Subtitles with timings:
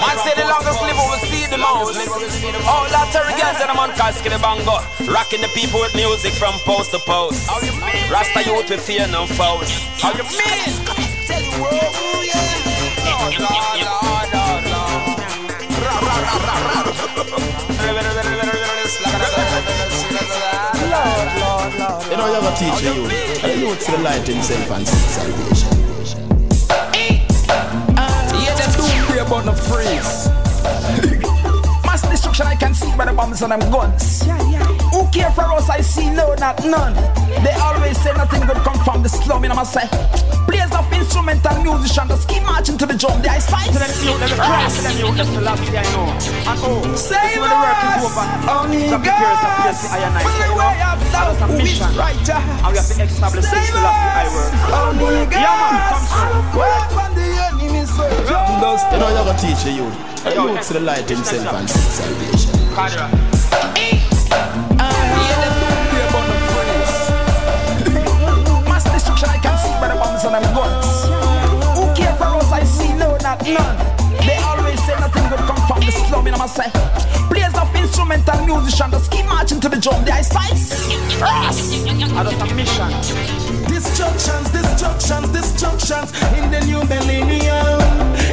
[0.00, 1.96] Man say the longest live will see the most.
[2.66, 4.80] All that Terry girls and I'm on casket bango.
[5.12, 7.48] Rocking the people with music from post to post.
[8.10, 9.68] Rasta youth with fear no foes.
[10.00, 10.72] How you mean?
[11.28, 11.68] Tell you, bro.
[13.20, 14.64] Lord, Lord, Lord,
[21.44, 22.04] Lord, Lord.
[22.10, 23.06] You know you're gonna teach you.
[23.44, 25.79] And you would see the light himself and see salvation.
[29.30, 30.26] About no freeze.
[31.86, 34.26] Mass destruction I can see by the bombs and them guns.
[34.90, 35.70] Who care for us?
[35.70, 36.94] I see no, not none.
[37.46, 39.44] They always say nothing good come from the slum.
[39.44, 39.86] And I'ma say,
[40.50, 43.22] players of instrumental musician just keep marching to the drum.
[43.22, 43.74] They are fighting.
[43.74, 44.76] To them youth, them cross.
[44.76, 46.10] To them youth, that's the last thing I know.
[46.50, 50.10] And oh, Save when the work is over, Only some prepare to place the iron
[50.10, 50.26] knife.
[50.26, 50.74] You know,
[51.14, 51.90] that's a mission.
[51.94, 54.34] right And we have to establish this Save the last thing I us.
[54.34, 54.50] work.
[54.74, 56.66] Only Yeah, man, come through.
[56.66, 58.04] Work on the enemy so
[58.60, 59.84] You know you're gonna teach you.
[60.28, 62.52] And you would see the light himself and see salvation.
[62.76, 63.08] Kadra.
[68.68, 71.08] Mass destruction I can see by the bombs and them guns.
[71.72, 72.52] Who care for us?
[72.52, 73.76] I see no, not none.
[74.26, 76.26] They always say nothing good come from the slum.
[76.26, 76.68] And I'ma say,
[77.32, 80.04] players of instrumental musician just keep marching to the drum.
[80.04, 80.92] They are fights.
[81.16, 81.72] Ross.
[81.88, 82.92] And that's a mission.
[83.72, 87.99] Destructions, destructions, destructions in the new millennium.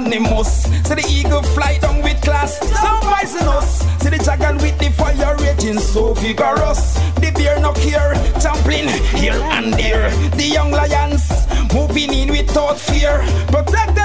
[0.00, 0.64] unanimous.
[0.84, 3.80] See the eagle fly down with class, some poisonous.
[4.00, 6.94] See the dragon with the fire raging so vigorous.
[7.16, 10.10] The bear no care, trampling here and there.
[10.30, 11.30] The young lions
[11.72, 14.03] moving in without fear, protected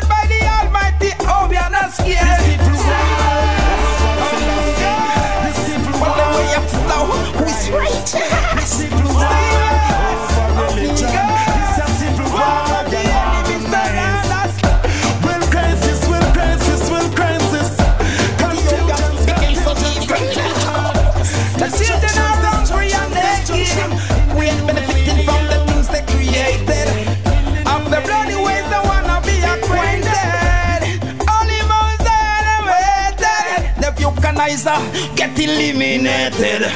[34.59, 36.71] vulcanizer get eliminated.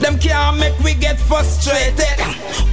[0.00, 2.20] Them can't make we get frustrated.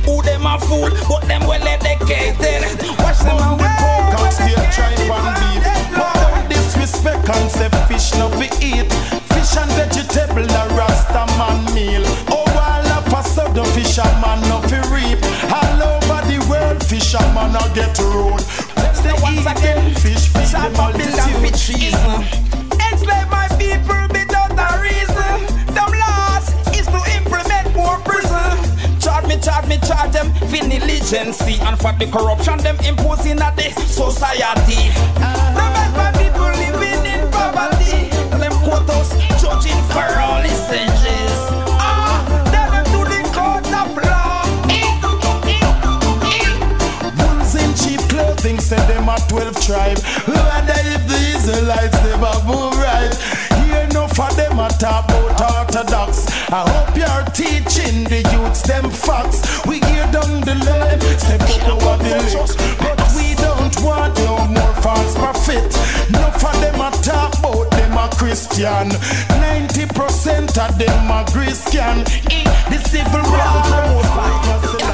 [0.05, 2.63] Who them a fool, but them well educated.
[2.99, 5.63] Watch them Come the and stay tripe and beef.
[5.95, 8.91] But don't disrespect and say fish no fi eat.
[9.33, 12.03] Fish and vegetable a rasta man meal.
[12.29, 15.19] Oh, all up a the fisherman no fi reap.
[15.51, 18.41] All over the world, fisherman a get road.
[19.03, 22.42] They once eat again, fish, feed Shall them not build and fit multitude.
[30.61, 34.91] Negligence and for the corruption them imposing at the society.
[35.17, 38.09] The best people living in poverty.
[38.37, 41.39] Them quote us judging for all these ages.
[41.81, 42.21] Ah,
[42.53, 44.45] them to the court of law.
[47.17, 49.99] Wolves in cheap clothing say them a 12 tribe.
[50.27, 53.13] Wonder if the Israelites never move right.
[53.65, 56.27] Hear no for them a talk about orthodox.
[56.51, 59.65] I hope you're teaching the youths them facts.
[59.65, 59.79] We
[60.13, 61.01] down the line,
[61.41, 62.53] up over the lake.
[62.77, 65.65] But we don't want no more false prophet.
[66.13, 68.89] No for them a talk about them a Christian.
[69.41, 72.03] 90% of them a Christian.
[72.69, 74.92] The civil war.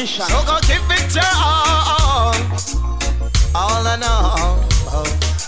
[0.00, 0.24] Mission.
[0.26, 2.34] So go give it your all.
[3.54, 4.58] All and all.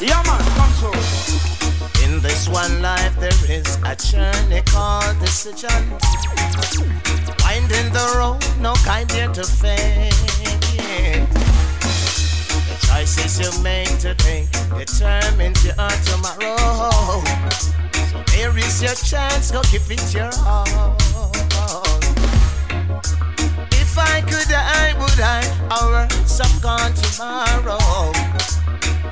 [0.01, 2.05] Yeah, man, come through.
[2.05, 5.83] In this one life, there is a journey called decision.
[7.45, 10.13] Winding the road, no kind here to fake
[10.75, 11.29] it.
[12.69, 15.75] The choices you make today determines your
[16.05, 17.23] tomorrow.
[18.11, 18.57] So there
[18.97, 21.12] chance, go give it your all.
[24.33, 28.13] Could, I would I, our some gone tomorrow.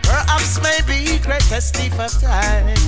[0.02, 2.80] Perhaps maybe greatest thief of time.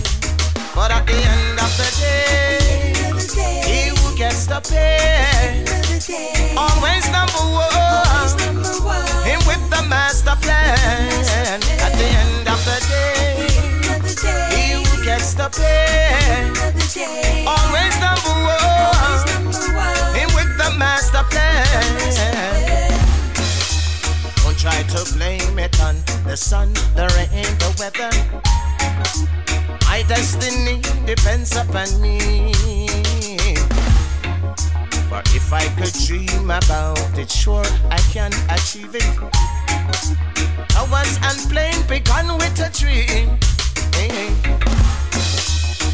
[0.75, 2.97] But at the end of the day,
[3.69, 5.65] he who gets the pay.
[6.57, 8.33] Always number one.
[9.29, 11.61] Him with the master plan.
[11.85, 13.53] At the end of the day,
[14.55, 16.49] he who gets the pay.
[17.47, 19.52] Always number one.
[20.79, 22.93] Master plan.
[24.43, 28.11] Don't try to blame it on the sun, the rain, the weather.
[29.87, 32.53] My destiny depends upon me.
[35.09, 39.05] For if I could dream about it, sure I can achieve it.
[40.75, 43.39] I was unplanned, begun with a dream.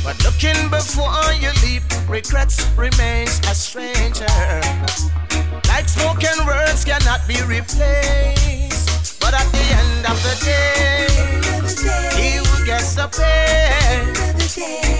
[0.08, 4.24] But looking before you leap, regrets remains a stranger.
[5.68, 9.20] Like spoken words cannot be replaced.
[9.20, 11.08] But at the end of the day,
[12.16, 14.00] he who gets the pay,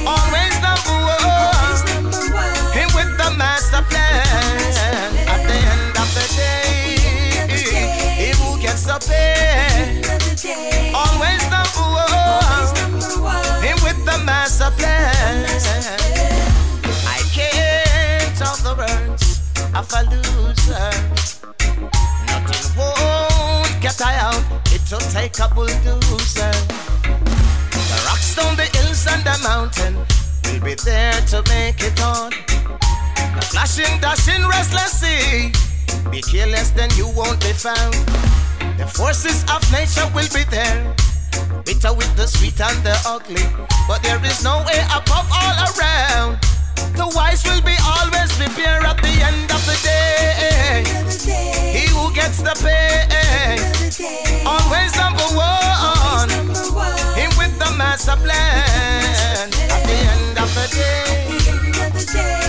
[0.04, 1.88] always number one.
[2.76, 4.20] Him with the master plan.
[5.24, 6.98] At the end of the day,
[8.20, 10.02] he who gets the pay,
[10.92, 12.77] always number one.
[14.18, 15.44] With master plan.
[17.06, 19.40] I can't tell the words
[19.74, 20.90] of a loser.
[22.26, 24.42] Nothing won't get I out.
[24.72, 26.50] It'll take a bulldozer.
[27.62, 29.94] The rocks down the hills and the mountain
[30.44, 32.30] will be there to make it on.
[32.30, 35.52] The flashing, dashing, restless sea.
[36.10, 37.94] Be careless, then you won't be found.
[38.78, 40.94] The forces of nature will be there.
[41.64, 43.44] Bitter with the sweet and the ugly.
[43.86, 46.38] But there is no way above all around.
[46.96, 50.84] The wise will be always prepare at the end of the day.
[51.72, 53.06] He who gets the pay,
[54.46, 56.30] always number one.
[57.14, 59.48] Him with the master plan.
[59.70, 61.28] At the end of the day,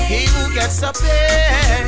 [0.07, 1.83] he who gets the pay,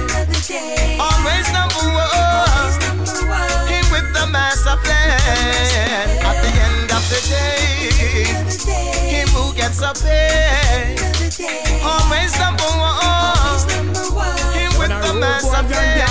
[1.00, 3.71] always number one.
[4.02, 6.10] Him with the master plan.
[6.26, 7.86] At the end of the day,
[9.10, 10.98] him who gets the pay,
[11.86, 13.62] always number one.
[14.58, 16.10] Him with the master plan.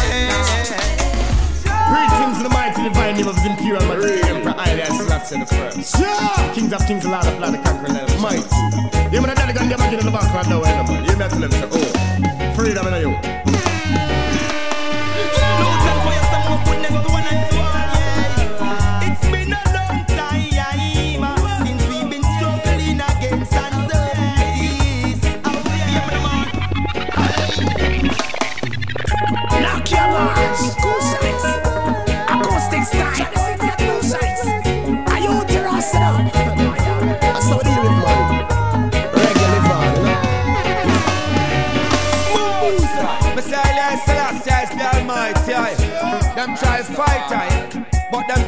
[1.91, 5.99] Greetings in the mighty divine name of His Imperial Majesty Emperor Haile Selassie the First.
[5.99, 6.53] Yeah.
[6.55, 9.13] Kings of kings, Lord of lords, the conquering lion of might.
[9.13, 11.05] You man a daddy gun, them again in the background now, eh, man.
[11.05, 13.40] You me tell them say, oh, freedom in you.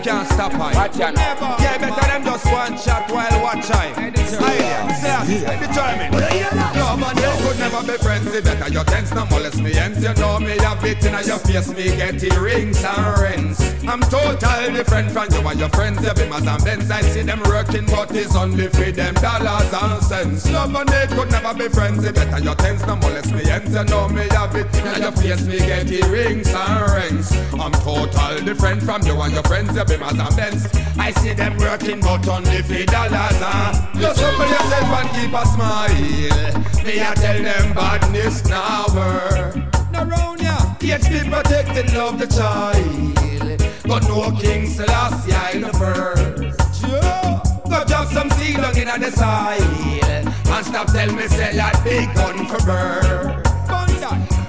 [0.03, 0.91] Can't stop I.
[0.97, 3.93] Yeah, better them just one shot while watch I.
[3.95, 6.13] Aye, Selassie, determined.
[6.75, 8.27] No man, you could never be friends.
[8.35, 10.03] It better your tents no molest me ends.
[10.03, 11.71] You know me have it in your face.
[11.71, 13.61] Me get earrings and rents.
[13.87, 16.05] I'm total different from you and your friends.
[16.05, 16.91] You be mas and Benz.
[16.91, 20.47] I see them working, but it's only for them dollars and cents.
[20.47, 22.05] No man, they could never be friends.
[22.05, 23.75] It better your tents no molest me ends.
[23.75, 25.47] You know me have it in your face.
[25.47, 27.33] Me get earrings and rents.
[27.55, 29.77] I'm total different from you and your friends.
[29.77, 30.67] You mas and Benz.
[30.99, 35.45] I see them working, but only for dollars and just humble yourself and keep a
[35.47, 36.85] smile.
[36.85, 39.57] Me I tell them badness now work.
[39.93, 40.43] No round
[41.13, 43.63] be protected, love the child.
[43.85, 46.83] But no King Selassie I the first.
[46.87, 47.43] Yeah.
[47.69, 49.63] Go drop some seed down in the soil.
[50.53, 53.43] And stop tell me say that big gun for bird.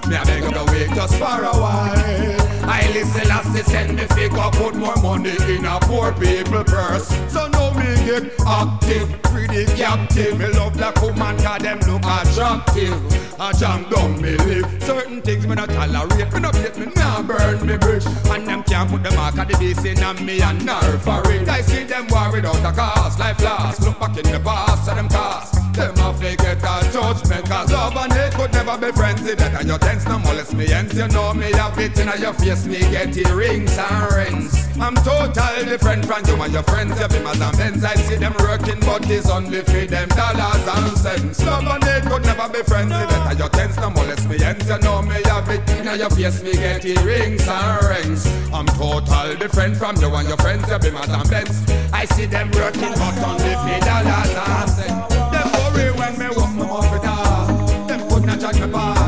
[0.07, 2.42] Me a beg you go wait just for a while.
[2.65, 7.07] I listen last send me figure put more money in a poor people purse.
[7.31, 10.37] So now me keep active, pretty captive.
[10.37, 12.99] Me love black woman cause them look attractive.
[13.39, 14.83] I jam down me live.
[14.83, 16.31] Certain things me not tolerate.
[16.33, 18.05] Me not hate me, nah burn me bridge.
[18.05, 21.21] And them can't put the mark of the beast in on me and nerve for
[21.31, 21.47] it.
[21.47, 23.17] I see them war without a cause.
[23.19, 23.81] Life lost.
[23.81, 25.63] Look back in the past of them cost.
[25.73, 29.59] Them off they get a judgment Cause love and hate could never be friends That
[29.59, 32.67] and your tense no molest me ends You know me have it in your face
[32.67, 37.07] Me get it rings and rings I'm total different from you and your friends You
[37.07, 41.45] be my and I see them working, but it's only for them dollars and cents.
[41.45, 42.89] Love and they could never be friends.
[42.89, 43.05] No.
[43.05, 44.67] Better your tens, no molest me ends.
[44.67, 48.25] You know me have it in your face, me get rings and rings.
[48.51, 50.67] I'm total different from you and your friends.
[50.71, 51.49] You be mad and bent.
[51.93, 55.13] I see them working, but only for dollars and cents.
[55.29, 57.85] Them worry when me walk my hospital.
[57.85, 59.02] Them could not judge me by.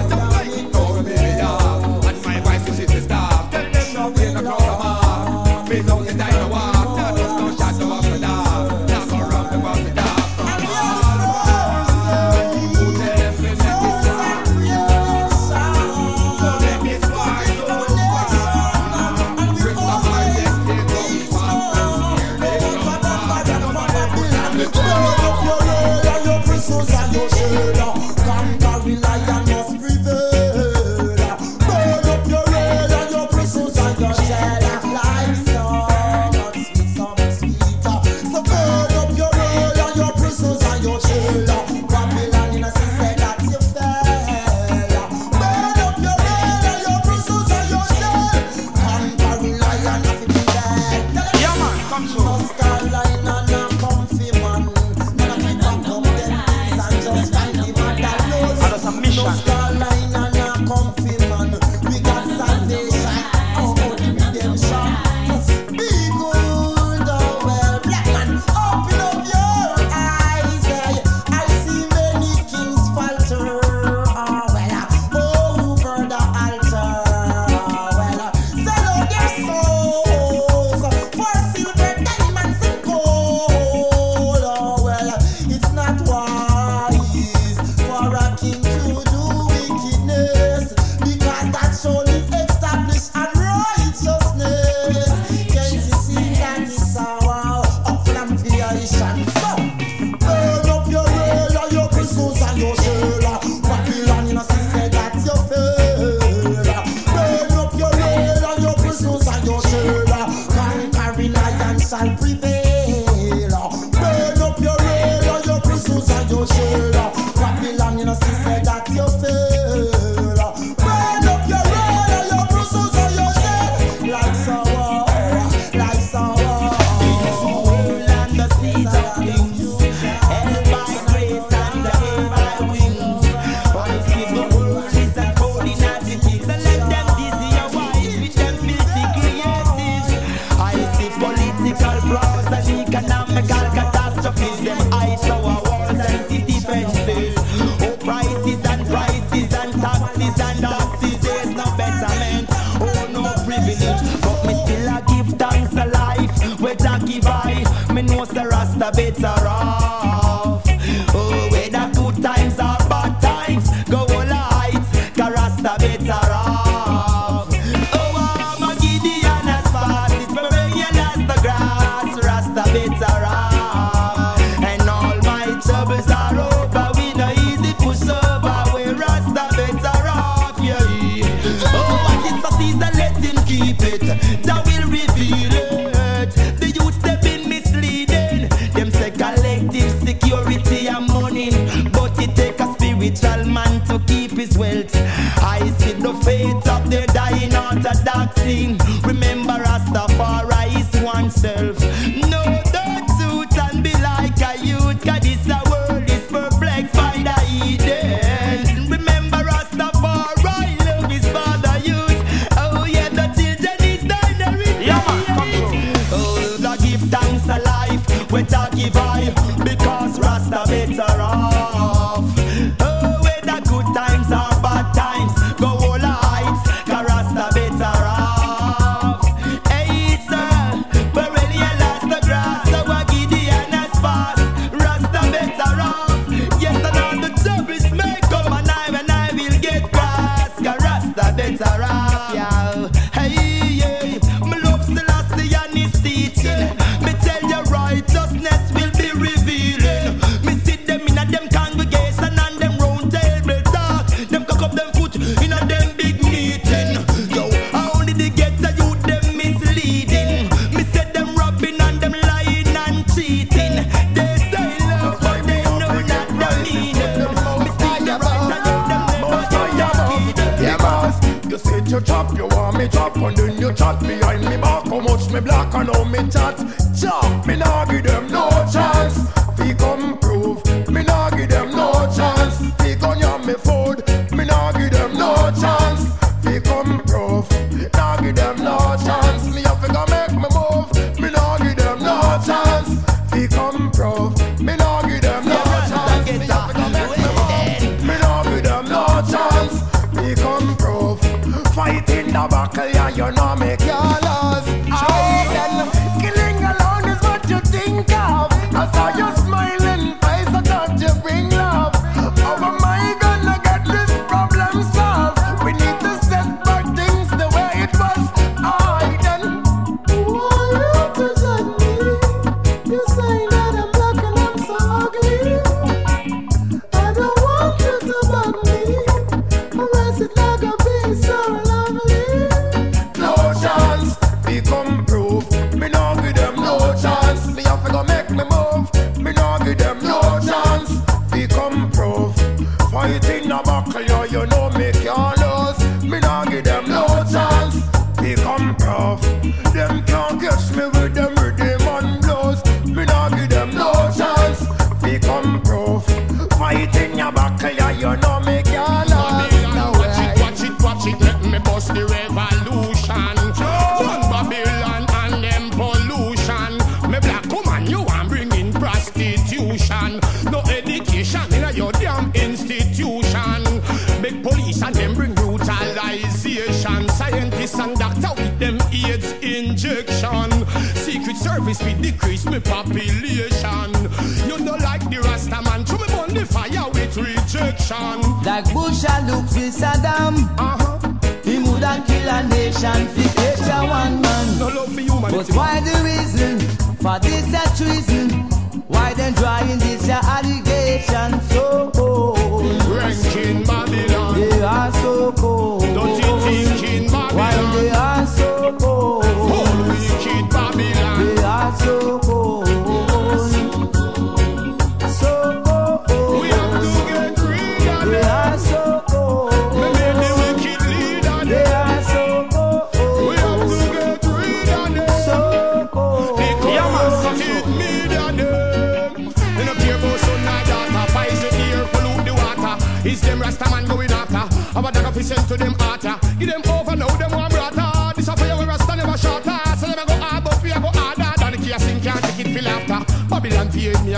[197.15, 198.77] dying orthodox thing.
[199.03, 201.77] Remember Rastafari is oneself.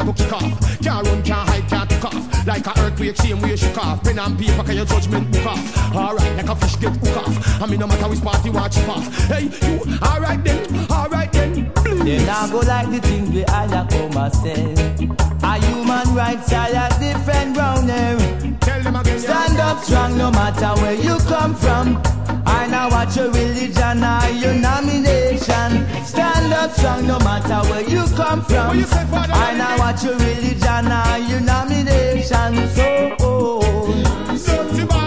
[0.07, 0.79] Fear me a go kick off.
[0.81, 2.47] Can't run, can't hide, can't take off.
[2.47, 4.03] Like a earthquake, same way shook off.
[4.03, 5.95] Pen and paper, can your judgment book off.
[5.95, 7.61] Alright, like a fish get hook off.
[7.61, 9.07] I mean, no matter which party watch it off.
[9.27, 11.71] Hey, you, alright then, alright then.
[12.05, 14.73] They now go like the things we all a come a say.
[15.43, 18.17] A human rights are a different ground there.
[18.61, 19.19] Tell them again.
[19.19, 22.16] Stand up strong no matter where you come from.
[22.47, 25.69] I know what your religion or your nomination.
[26.05, 28.77] Stand up strong no matter where you come from.
[28.77, 32.51] You say, I know what your religion or your nomination.
[32.75, 33.57] So oh, oh.
[33.59, 35.06] cold, Dirty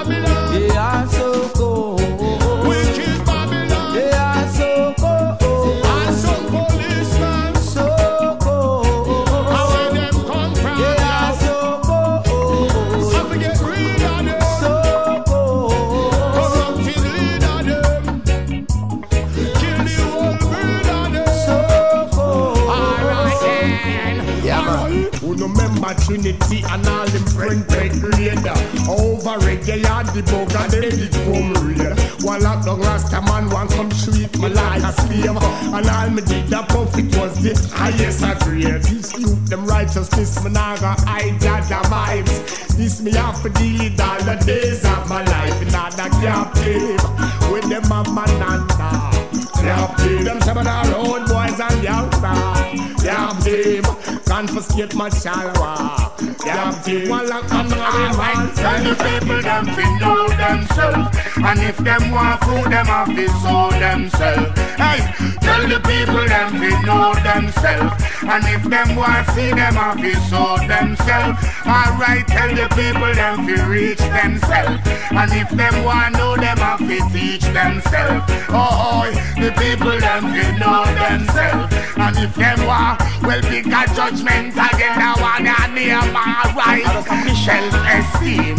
[26.40, 28.54] member and all them friend great creator
[28.88, 31.94] Over regular the bug and then it come real
[32.26, 35.36] One lock down Rasta man one come treat me like a slave.
[35.74, 40.42] And all me did the profit was the highest I grade This youth them righteousness
[40.44, 42.76] me nah go hide Jaja vibes.
[42.76, 45.62] This me have to deal with all the days of my life.
[45.62, 49.29] In other captive With them a manana
[49.62, 53.84] Captive Them seven are road boys and youngsters Captive
[54.24, 56.10] Confiscate my chalwa
[56.44, 61.16] Captive One lock and one right Tell the people them fi know themselves.
[61.36, 64.52] And if them want food them have to sow themselves.
[64.76, 65.00] Hey,
[65.40, 68.04] tell the people them fi know themselves.
[68.22, 71.40] And if them want see them have to sow themselves.
[71.64, 74.80] Alright, tell the people them fi reach themselves.
[75.10, 78.24] And if them want know them have to teach themselves.
[78.50, 81.74] Oh, oh, the people them fi know themselves.
[81.96, 87.00] And if them want, well, big a judgment again I want a name alright
[87.40, 88.56] Self-esteem,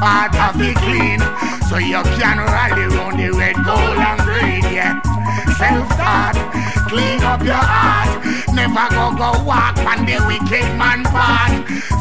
[0.00, 1.20] heart of be clean.
[1.68, 4.59] So you can rally round the red, gold and green,
[5.60, 8.24] yeah Self-thought, clean up your heart.
[8.54, 11.52] Never go go walk on the wicked man path.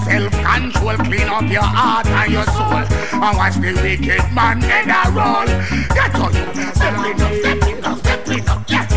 [0.05, 2.83] Self control, clean up your heart and your soul.
[3.21, 5.45] And watch the wicked man head a roll.
[5.93, 8.88] Get on you, stepping up, stepping up, stepping up, yeah.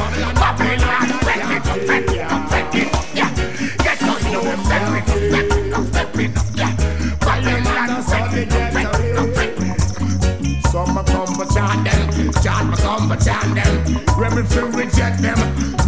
[14.35, 14.45] Them.
[14.45, 15.39] Rebel feel reject them,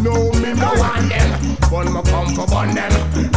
[0.03, 1.57] no me no want them.
[1.71, 2.93] Bun me come for bun them,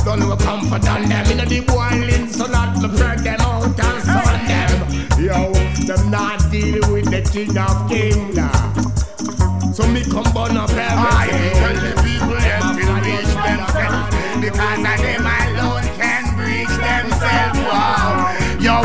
[0.06, 1.26] done we come for done them.
[1.32, 4.88] Inna the boiling so not to break them out and sun them.
[5.20, 5.54] Yo,
[5.86, 9.74] them not deal with the king of kingdom.
[9.74, 11.86] So me come burn up I tell everything.
[11.86, 14.10] the people them to reach themselves
[14.42, 17.60] because of them alone can reach themselves.
[17.60, 18.34] Wow.
[18.60, 18.76] Yo,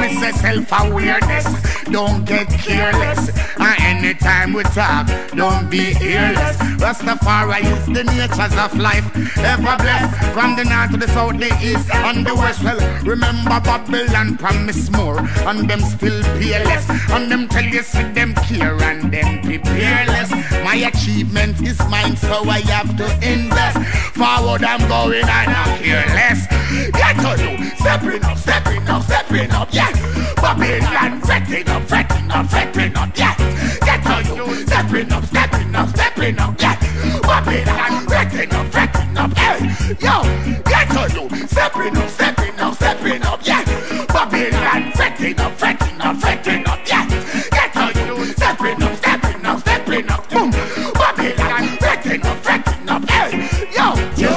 [0.00, 1.46] me say self-awareness,
[1.84, 3.30] don't get careless.
[3.58, 3.93] And
[4.24, 6.56] anytime we talk, don't be earless.
[6.80, 9.04] Rastafari is the natures of life,
[9.38, 10.32] ever blessed.
[10.32, 12.62] From the north to the south, the east and the west.
[12.62, 16.88] Well, remember Babylon promise more, and them still peerless.
[17.10, 20.30] And them tell you see them care and them prepareless.
[20.64, 23.78] My achievement is mine, so I have to invest.
[24.14, 26.46] Forward I'm going, I don't care less.
[26.92, 29.92] Get to you, stepping up, stepping up, stepping up, yeah.
[30.36, 33.53] Babylon, fretting up, fretting up, fretting up, yeah.
[33.84, 36.76] Get to you, stepping up, stepping up, stepping up, yeah.
[37.22, 39.58] Babylon, fretting up, fretting up, hey.
[40.00, 40.22] Yo,
[40.64, 43.64] get to you, stepping up, stepping up, stepping up, yeah.
[44.06, 47.08] Babylon, fretting up, fretting up, fretting up, yeah.
[47.50, 50.50] Get to you, stepping up, stepping up, stepping up, boom.
[50.94, 53.30] Babylon, fretting up, fretting up, hey.
[53.72, 54.30] Yo, yo.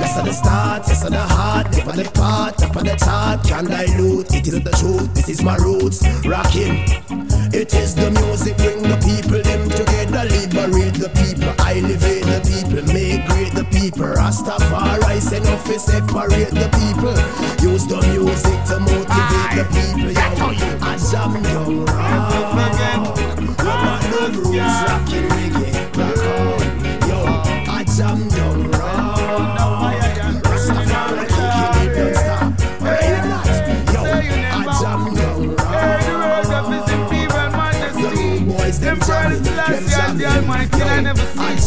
[0.00, 2.96] Yes, on the start, yes, on the heart, dip on the part, up on the
[2.96, 4.32] top, can't dilute.
[4.34, 6.84] It is the truth, this is my roots, rocking.
[7.52, 8.73] It is the music, bring
[11.74, 14.06] elevate the people, make great the people.
[14.06, 17.14] Rastafari no fi separate the people.
[17.62, 20.03] Use the music to motivate the people.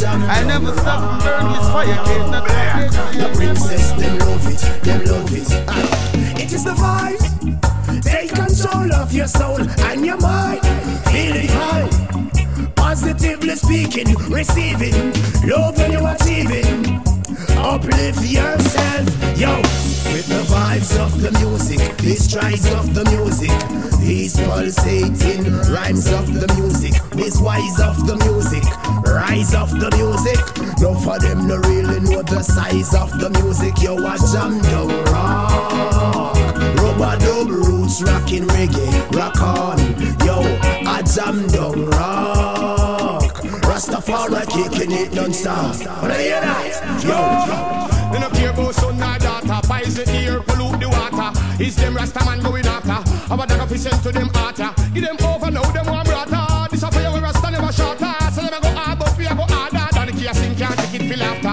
[0.03, 2.29] I never stop to burn this fire cage.
[2.29, 6.41] Not the princess, them love it, them love it.
[6.41, 8.03] It is the vibes.
[8.03, 10.61] Take control of your soul and your mind.
[11.09, 11.89] Feel it high.
[12.75, 15.13] Positively speaking, receiving.
[15.49, 16.86] Love when you're achieving.
[17.63, 19.61] Uplift yourself, yo.
[20.13, 23.51] With the vibes of the music, the strides of the music,
[23.99, 28.63] these pulsating rhymes of the music, these wise of the music,
[29.03, 30.39] rise of the music.
[30.79, 33.81] No for them no really know the size of the music.
[33.81, 36.35] Yo, I jam down rock,
[36.79, 37.17] rubber
[37.51, 39.77] roots rocking reggae, rock on.
[40.25, 40.39] Yo,
[40.87, 42.56] I jam down rock,
[43.77, 46.01] Rastafari kicking it non-stop.
[46.01, 46.81] Wanna hear that?
[47.05, 48.09] Yo.
[48.11, 49.67] They no care about oh, son or daughter.
[49.67, 51.63] Poison the air, pollute the water.
[51.63, 52.97] Is them Rasta man going after?
[53.31, 56.81] Our dog of send to them harder Give them over now, them one brother This
[56.81, 58.15] a fire where Rasta never shorter.
[58.33, 59.85] So them a go hard, but we a go harder.
[59.93, 61.46] Than the chaos in can't take it feel after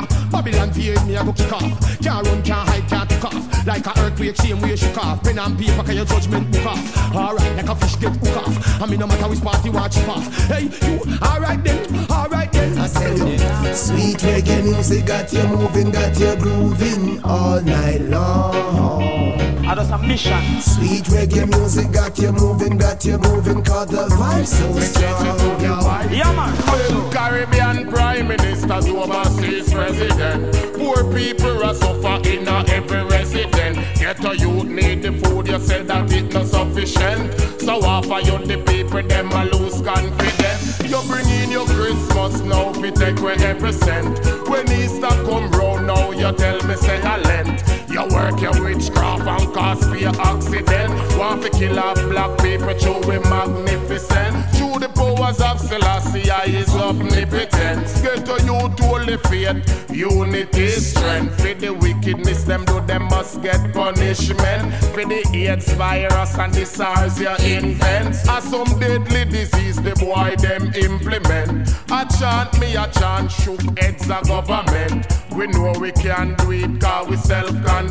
[0.44, 3.87] Babylon fear me a go kick off Can't run, can't hide, can't take off Like
[3.87, 7.57] a earthquake, same way shook off Pen and paper, can your judgment book off Alright,
[7.57, 10.26] like a fish get hook off I mean no matter which party watch it off
[10.48, 15.90] Hey, you, alright then, alright then I tell you, sweet reggae music got you moving,
[15.90, 19.54] got you grooving all night long.
[19.66, 20.61] I just a mission.
[20.61, 25.61] Sweet reggae music got you moving, got you moving, cause the vibe so strong.
[25.61, 25.85] yo.
[26.14, 26.54] Yeah, man.
[26.66, 30.34] Well, Caribbean Prime Minister's overseas president.
[30.77, 33.77] Poor people are suffer in every resident.
[33.99, 37.33] Get a youth need the food, you said that it not sufficient.
[37.61, 40.81] So offer you the people, them a lose confidence.
[40.83, 44.18] You bring in your Christmas now, we take away every cent.
[44.49, 47.84] When Easter come round now, you tell me say a lent.
[47.94, 51.16] You work your witchcraft and cause be accident.
[51.16, 51.74] Want to kill
[52.11, 54.50] black people, true we magnificent.
[54.50, 57.87] Through the powers of Selassie, I is omnipotent.
[58.02, 61.40] Get to you to only faith, unity, strength.
[61.40, 64.74] For the wickedness, them do them must get punishment.
[64.92, 68.16] For the AIDS virus and the SARS you invent.
[68.28, 71.72] As some deadly disease, the boy them implement.
[71.92, 75.07] I chant me, I chant, shook heads of government.
[75.37, 77.84] We know we can do it cause we self-confident.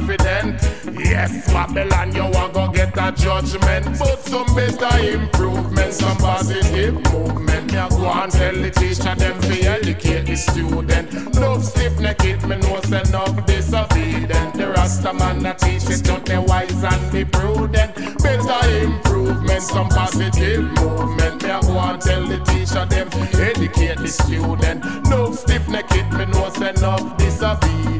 [0.97, 3.99] Yes, Babylon, you a go get a judgment.
[3.99, 7.71] But some better improvement, some positive movement.
[7.71, 11.35] Me a go and tell the teacher them to educate the student.
[11.35, 14.53] No stiff neck it, me know say enough disobedient.
[14.55, 17.95] The Rasta man that teach it to the wise and the prudent.
[18.23, 21.43] Better improvement, some positive movement.
[21.43, 24.83] Me a go and tell the teacher them educate the student.
[25.09, 27.92] No stiff neck it, me know say enough disobedient.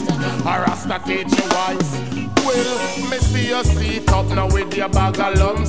[0.00, 2.23] A Rasta teach you wise.
[2.44, 5.64] Well, me see you seat up now with your bag of lump.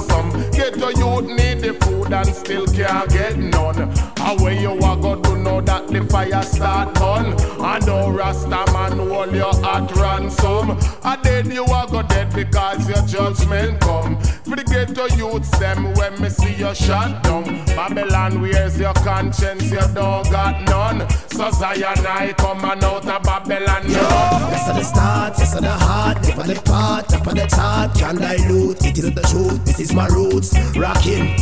[0.54, 3.92] Get your youth need the food and still can't get none.
[4.18, 7.40] How way you a go to know that the fire start on?
[7.62, 10.78] I know Rasta man hold your heart ransom.
[11.04, 14.20] I dead you a go dead because your judgment come.
[14.46, 17.44] For the ghetto youths them when me see you shot down.
[17.68, 19.72] Babylon, where's your conscience?
[19.72, 21.10] You don't got none.
[21.30, 23.84] So Zion I come and out of Babylon.
[23.88, 24.50] Yeah.
[24.52, 27.95] This is the start, this is the heart, never the part, up on the chart,
[27.97, 28.84] can dilute.
[28.86, 31.38] It is the truth, this is my roots, rocking.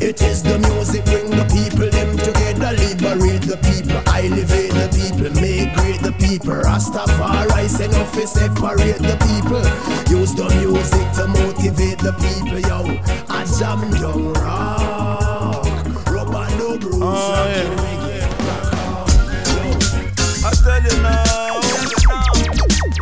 [0.00, 4.88] It is the music, bring the people them together, liberate the people, I elevate the
[4.90, 6.54] people, make great the people.
[6.54, 9.62] Rastafari send off to separate the people.
[10.10, 12.98] Use the music to motivate the people, yo.
[13.28, 15.66] I jam down rock,
[16.10, 17.82] rubber no bruise, oh, yeah.
[20.44, 21.60] I tell you now,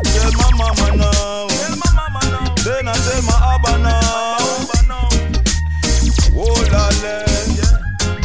[0.05, 1.20] tell my mama now,
[3.23, 4.37] my abba now.
[6.43, 6.65] Oh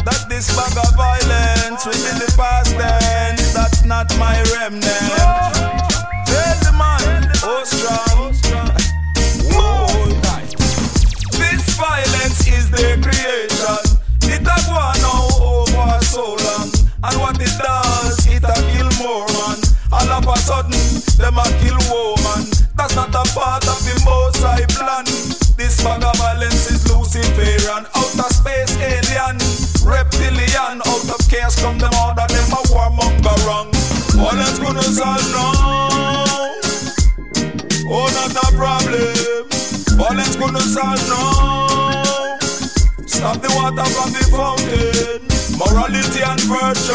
[0.04, 3.52] that this bag of violence be the past tense.
[3.52, 4.84] That's not my remnant.
[6.24, 8.32] Tell the man, oh strong.
[9.52, 10.06] Oh,
[11.32, 13.82] this violence is their creation.
[14.22, 15.02] It a go on
[15.42, 16.70] over so long,
[17.02, 19.58] and what it does, it a kill more man.
[19.92, 20.80] All of a sudden,
[21.18, 21.65] them a.
[22.86, 25.02] That's not a part of the most high plan.
[25.58, 29.42] This bag of violence is Luciferian, outer space alien,
[29.82, 30.78] reptilian.
[30.86, 33.74] Out of chaos come out of them a warmonger wrong.
[34.14, 35.66] Violence gonna solve now.
[37.90, 39.50] Oh, not a problem.
[39.98, 42.38] Violence gonna solve now.
[43.02, 45.26] Stop the water from the fountain.
[45.58, 46.94] Morality and virtue.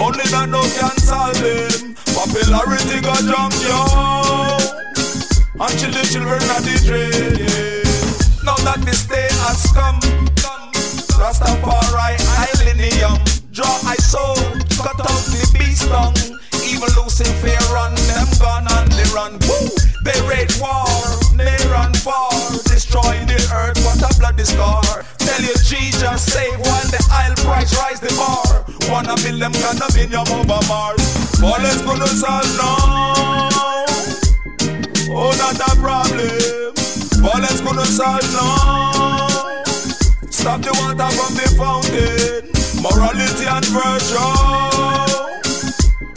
[0.00, 2.03] Only that no can solve them.
[2.24, 3.84] Popularity got jump yo.
[5.60, 6.72] Until the children are the.
[6.88, 7.84] Yeah.
[8.42, 10.00] Now that this day has come,
[11.20, 12.16] Rastafari
[12.48, 13.20] Ilenium.
[13.52, 14.36] Draw I soul,
[14.80, 16.16] cut out the beast tongue.
[16.64, 19.36] Even Lucifer run, them gone on the run.
[19.44, 19.68] Woo!
[20.00, 20.88] They rage war,
[21.36, 22.32] they run far,
[22.64, 23.76] destroying the earth.
[23.84, 25.04] What a bloody scar!
[25.34, 28.62] Tell you Jesus save while the oil price rise the bar.
[28.86, 31.02] Wanna build them condominium over Mars.
[31.42, 33.50] Violence gonna solve now.
[35.10, 36.70] Oh, not a problem.
[37.18, 39.66] Violence gonna solve now.
[40.30, 42.46] Stop the water from the fountain.
[42.78, 44.30] Morality and virtue.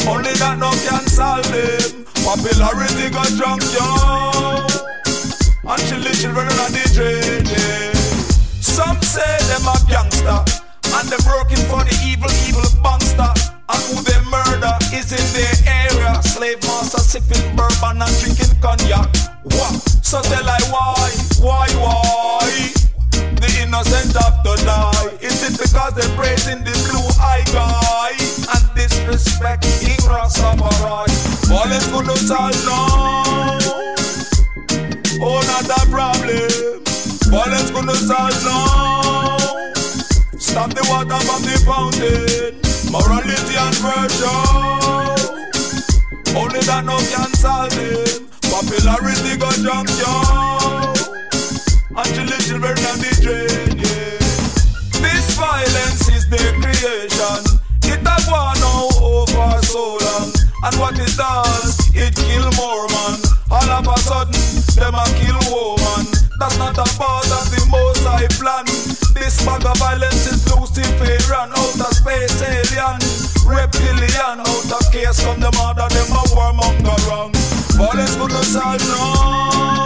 [0.07, 2.05] Only that no can solve them.
[2.21, 3.81] Popularity got drunk, yo.
[5.65, 7.26] Until the children are the drain.
[8.87, 10.39] Some say them a gangster.
[10.95, 13.27] And them working for the evil, evil bankster.
[13.67, 16.23] And who they murder is in their area.
[16.23, 19.11] Slave master sipping bourbon and drinking cognac.
[19.43, 19.75] What?
[20.07, 21.11] So tell I why,
[21.43, 22.47] why, why?
[23.11, 25.19] The innocent have to die.
[25.19, 28.15] Is it because they're praising the blue eye guy
[28.55, 31.11] and disrespecting Rastafari?
[31.51, 33.59] Violence gonna solve now.
[35.19, 36.87] Oh, not a problem.
[37.27, 38.66] Violence gonna solve now.
[41.67, 42.55] Fountain.
[42.89, 44.87] Morality and virtue.
[46.31, 48.23] Only that no can solve it.
[48.47, 50.15] Popularity got jump yo.
[51.91, 54.15] Until the children and the drain, yeah.
[55.03, 57.41] This violence is their creation.
[57.83, 60.31] It a go on now over so long.
[60.63, 63.19] And what it does, it kill more man.
[63.51, 64.39] All of a sudden,
[64.79, 66.07] them a kill woman.
[66.39, 68.65] That's not a part of the most high plan.
[69.17, 70.16] This bag of violence
[75.17, 77.31] case come the them a warmonger wrong.
[77.77, 79.85] Violence gonna solve now.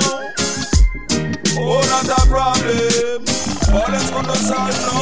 [1.57, 3.25] Oh, not a problem.
[3.71, 5.00] Violence gonna solve now.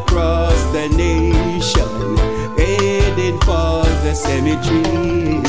[0.00, 2.16] Across the nation,
[2.56, 5.44] heading for the cemeteries.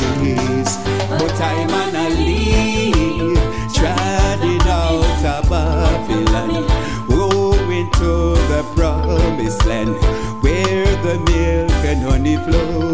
[1.18, 3.38] But I'm on a leave,
[3.74, 6.66] trotting out of Babylon,
[7.08, 9.94] going to the promised land
[10.42, 12.91] where the milk and honey flow.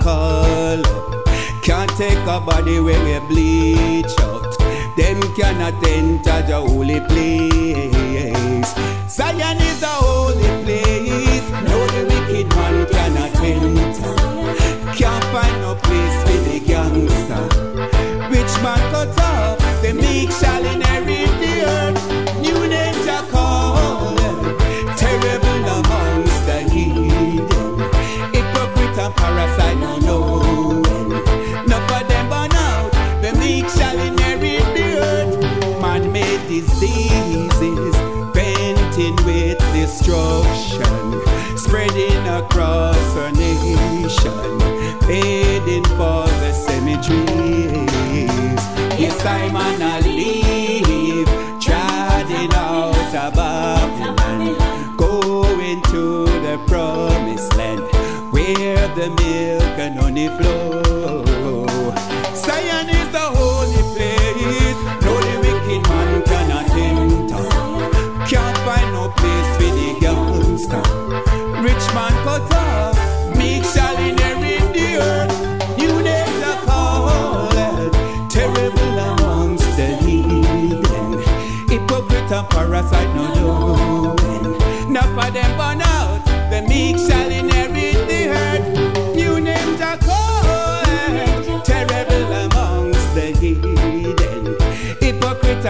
[0.00, 1.26] Call up.
[1.62, 4.56] Can't take a body when we bleach out.
[4.96, 8.70] Them cannot enter the holy place.
[9.08, 11.48] Zion is a holy place.
[11.68, 14.14] No, the wicked man cannot enter.
[14.94, 17.44] Can't find no place for the gangster.
[18.30, 20.85] Rich man cut off, the meek shall inherit
[29.26, 31.08] parasite, no knowing.
[31.66, 32.90] None of them burn out,
[33.22, 35.36] the meek shall inherit the earth.
[35.82, 37.96] Man-made diseases,
[38.34, 41.20] venting with destruction,
[41.56, 44.60] spreading across our nation,
[45.10, 47.90] heading for the cemeteries.
[48.98, 51.28] Yes, I'm on a leave,
[51.60, 54.85] trotting out of Babylon,
[60.16, 61.66] honey flow.
[62.34, 67.44] Zion is the holy place, no the wicked man cannot enter.
[68.26, 70.82] Can't find no place for the gangster.
[71.62, 72.96] Rich man cut off,
[73.36, 75.76] meek shall inherit the earth.
[75.76, 77.92] New names are called,
[78.30, 79.86] terrible amongst the.
[81.68, 84.92] Hypocrite and parasite, no knowing.
[84.92, 86.96] Not for them burn out, the meek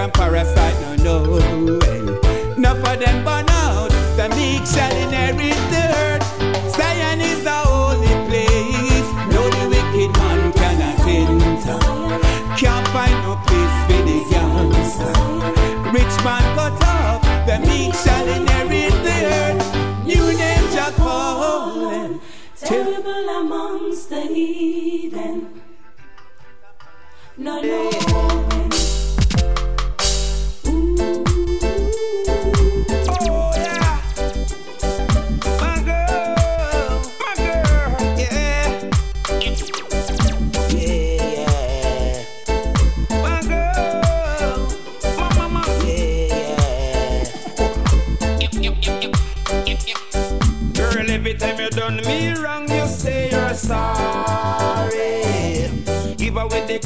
[0.06, 1.38] and parasite, no no.
[1.38, 2.60] knowing.
[2.60, 6.24] Not for them burn out, the meek shall inherit the earth.
[6.76, 9.08] Zion is the holy place.
[9.34, 11.78] No, the wicked man cannot enter.
[12.60, 15.12] Can't find no place for the gangster.
[15.96, 20.06] Rich man cut off, the meek shall inherit the earth.
[20.06, 22.20] New names are calling.
[22.56, 25.62] Terrible amongst the heathen.
[27.36, 27.95] No, no.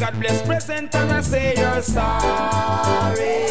[0.00, 3.44] God bless present and I say you're sorry.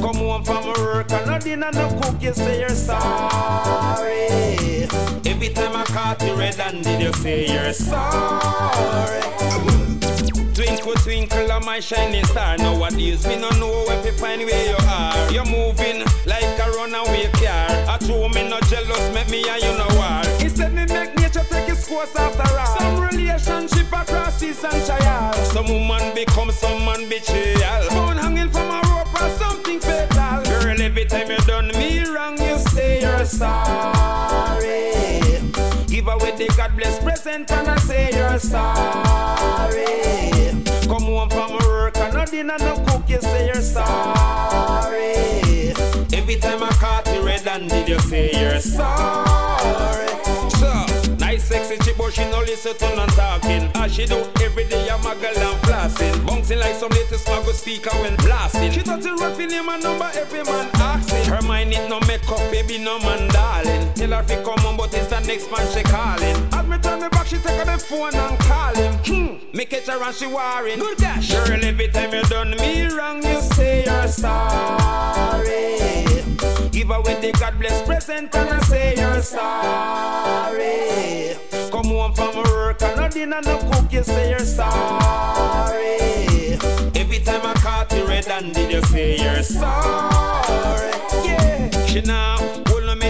[0.00, 4.26] Come home from work and no dinner, no cook, you say you're sorry.
[5.24, 9.22] Every time I caught you red-handed, you say you're sorry.
[10.54, 12.58] Twinkle, twinkle on my shining star.
[12.58, 15.30] Nowadays, me no know where to find where you are.
[15.30, 17.70] You're moving like a runaway car.
[17.86, 20.39] I true me no jealous, make me and you no war.
[20.60, 22.78] Instead, me make nature take its course after all.
[22.78, 25.32] Some relationship across seas and trial.
[25.32, 27.88] Some woman become some man betrayal.
[27.88, 30.42] Phone hanging from a rope or something fatal.
[30.44, 34.92] Girl, every time you done me wrong, you say you're sorry.
[35.86, 39.86] Give away the God bless present and I say you're sorry.
[40.86, 45.14] Come home from work and no dinner, no cook, you say you're sorry.
[46.12, 50.29] Every time I caught you red handed, you say you're sorry.
[51.40, 53.70] Sexy chick, but she no listen to none talking.
[53.74, 56.26] As she do every day, I'm a girl and flossing.
[56.26, 58.70] Bouncing like some latest smuggle speaker when blasting.
[58.72, 61.24] She touch the rough in him and number every man asking.
[61.32, 63.92] Her mind it no make up, baby, no man darling.
[63.94, 66.36] Tell her fi come on, but it's the next man she calling.
[66.52, 68.94] As me turn me back, she take her the phone and call him.
[69.04, 69.56] Hmm.
[69.56, 70.78] Me catch her and she worrying.
[70.78, 71.30] Good gosh.
[71.32, 75.50] Girl, every time you done me wrong, you say you're sorry.
[76.40, 80.70] Her with the God bless present and I say you're sorry.
[81.70, 85.98] Come home from work and no dinner, no cook, you say you're sorry.
[86.96, 90.90] Every time I caught you red handed, you say you're sorry.
[91.24, 92.38] Yeah, she now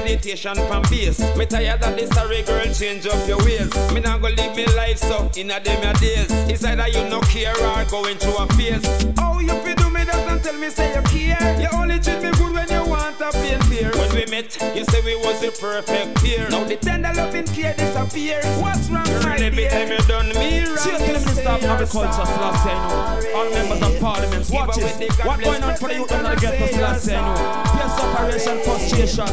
[0.01, 1.20] meditation from base.
[1.36, 3.70] Me tired of this sorry girl, change up your ways.
[3.92, 6.30] Me not go live me life so in a them your days.
[6.51, 8.86] It's either you no care or going through a phase.
[9.18, 11.61] Oh, you feel do me that and tell me say you care.
[11.61, 13.90] You only treat me good when you want a plain beer.
[13.94, 16.48] When we met, you say we was the perfect pair.
[16.51, 18.40] Now the tender loving care disappear.
[18.61, 21.62] What's wrong, my Every time you done me wrong, See, the you Minister say of
[21.62, 23.36] you're Agriculture, Selassie, I know.
[23.36, 25.12] All members of Parliament, watch it.
[25.24, 27.61] What going on for the youth under the ghetto, Selassie, I know.
[27.80, 29.28] Yes, operation, frustration,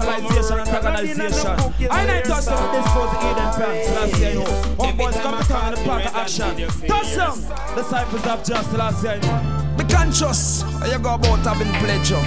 [0.00, 1.90] brutalization, antagonization.
[1.90, 4.74] I ain't touch them with this for the Eden plan, Selassie, I know.
[4.76, 6.56] One boys come to town the park of action.
[6.88, 7.36] Touch them!
[7.76, 9.76] Disciples of just Selassie, I know.
[9.76, 12.20] Be conscious you go about having pleasure.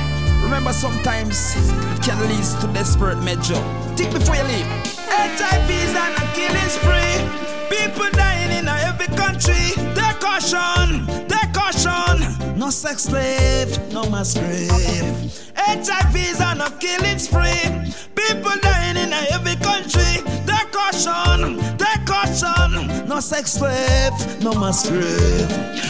[0.43, 3.61] Remember, sometimes it can lead to desperate measure.
[3.95, 4.65] Think before you leave.
[5.09, 7.19] HIV is an a killing spree.
[7.69, 9.73] People dying in every country.
[9.95, 12.57] Take caution, take caution.
[12.57, 15.52] No sex slave, no mass grave.
[15.65, 17.93] HIV is an a killing spree.
[18.15, 20.23] People dying in every country.
[20.45, 23.07] Take caution, take caution.
[23.07, 25.49] No sex slave, no mass grave.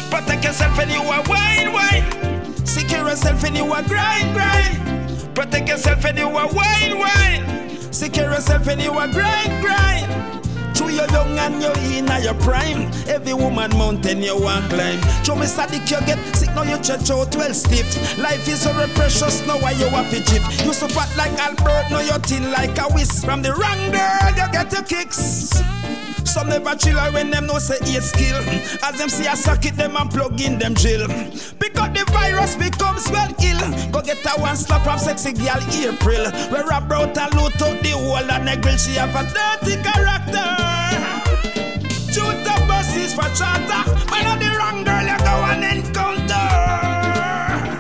[0.10, 2.66] Protect yourself and you are wine, wine.
[2.66, 5.36] Secure yourself and you are grind, grind.
[5.36, 7.92] Protect yourself and you are wine, wine.
[7.92, 10.43] Secure yourself and you are grind, grind.
[10.94, 12.92] You're young and you're in your prime.
[13.08, 15.02] Every woman mountain you want climb.
[15.24, 18.18] Show me static, you get sick, now you church out well stiff.
[18.20, 20.44] Life is very precious, now why you have to chip.
[20.64, 23.26] You so fat like Albert, now you're thin like a whisk.
[23.26, 25.62] From the wrong girl, you get your kicks.
[26.34, 28.38] Some never chill when them no say eight skill.
[28.82, 31.06] As them see a socket, them and plug in them drill.
[31.60, 33.92] Because the virus becomes well ill.
[33.92, 36.26] Go get a one slap from sexy girl April.
[36.50, 38.78] Where I brought a loot out the whole and the grill.
[38.78, 40.50] She have a dirty character.
[42.12, 43.86] Shoot the buses for charter.
[44.10, 46.50] Man of the wrong girl you go and encounter.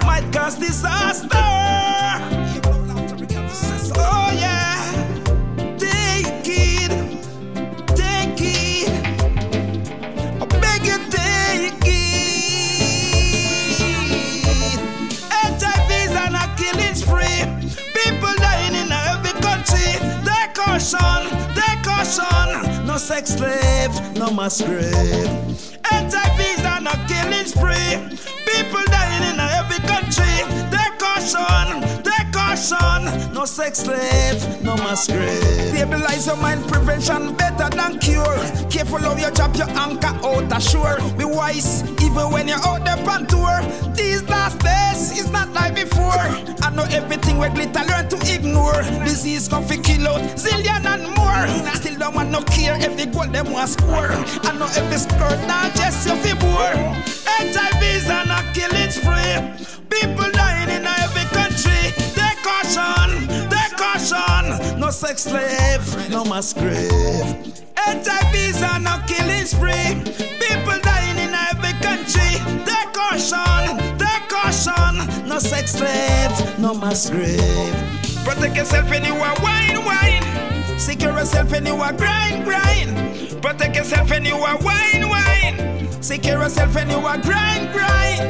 [0.06, 1.63] Might cause disaster.
[20.54, 22.86] Caution, take caution.
[22.86, 24.92] No sex slave, no mass grave.
[25.86, 28.18] HIV's on a killing spree.
[28.46, 30.36] People dying in every country.
[30.70, 33.34] Take caution, take caution.
[33.34, 35.76] No sex slave, no mass grave.
[35.76, 38.38] Stabilize your mind, prevention better than cure.
[38.70, 40.98] Careful of your job, your anchor out ashore.
[41.18, 43.62] Be wise, even when you're out there on tour.
[43.96, 46.12] These last days is not like before.
[46.62, 48.82] I know everything we glitter, learn to ignore.
[49.04, 51.74] Disease come fi kill out zillion and more.
[51.76, 54.12] Still don't want no care every goal them want score.
[54.12, 56.76] I know every skirt now just you fi bore.
[57.40, 59.78] HIV's on a killing spree.
[59.90, 61.92] People dying in every country.
[62.16, 64.80] Take caution, take caution.
[64.80, 66.90] No sex slave, no mass grave.
[67.78, 70.02] HIV's on a killing spree.
[70.40, 72.32] People dying in every country.
[72.66, 73.93] Take caution,
[74.34, 75.28] caution.
[75.28, 77.76] No sex slave, no mass grave.
[78.26, 80.24] Protect yourself when you are wine, wine.
[80.80, 83.42] Secure yourself when you are grind, grind.
[83.42, 86.02] Protect yourself when you are wine, wine.
[86.02, 88.24] Secure yourself when you are grind, grind.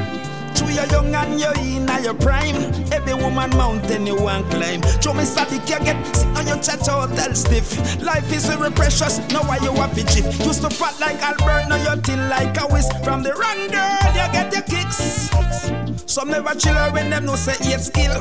[0.55, 2.55] True, you're young and you're in your prime.
[2.91, 4.81] Every woman mountain you want climb.
[5.01, 8.01] Show me static, you get sick on your church oh, hotel stiff.
[8.01, 10.25] Life is very precious, now why you have it chip.
[10.45, 12.91] Used to fat like Albert, now you're thin like a whisk.
[13.03, 15.82] From the wrong girl, you get your kicks.
[16.13, 18.11] Some never chill when them no say eight skill.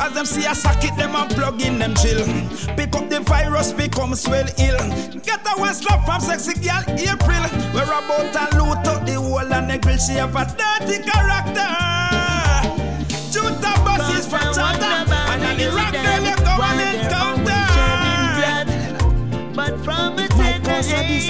[0.00, 2.24] As them see a socket, them and plug in them chill.
[2.76, 4.78] Pick up the virus, becomes well ill.
[5.20, 7.44] Get a one slap from sexy girl April.
[7.74, 9.98] We're about to loot up the whole and the grill.
[9.98, 11.68] She have a dirty character.
[13.28, 15.12] Shoot the buses for charter.
[15.12, 17.68] And on the rock girl you go and encounter.
[19.54, 21.28] But from a tender age,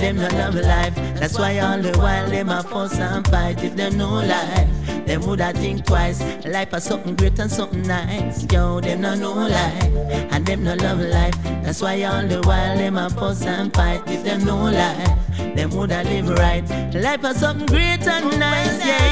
[0.00, 0.94] them no love life.
[1.20, 3.62] That's why all the while them a fuss and fight.
[3.62, 6.20] If them no life, them woulda think twice.
[6.46, 8.50] Life is something great and something nice.
[8.50, 9.84] Yo, them no know life,
[10.32, 11.34] and them no love life.
[11.62, 14.02] That's why all the while them a fuss and fight.
[14.06, 16.66] If them no life, them woulda live right.
[16.94, 19.09] Life is something great and nice, yeah.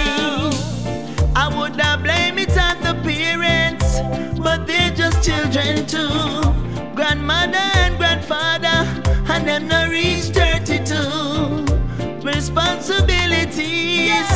[12.88, 14.28] Responsibilities,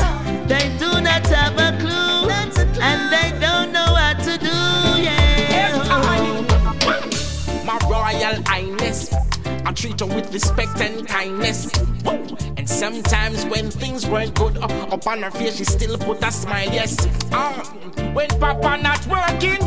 [0.46, 2.28] they do not have a clue,
[2.82, 4.52] and they don't know what to do.
[5.00, 5.78] Yeah.
[7.64, 9.10] My royal highness,
[9.64, 11.72] I treat her with respect and kindness.
[12.58, 16.68] And sometimes when things weren't good, up on her face she still put a smile.
[16.70, 17.06] Yes.
[17.32, 17.54] Uh,
[18.12, 19.62] when Papa not working,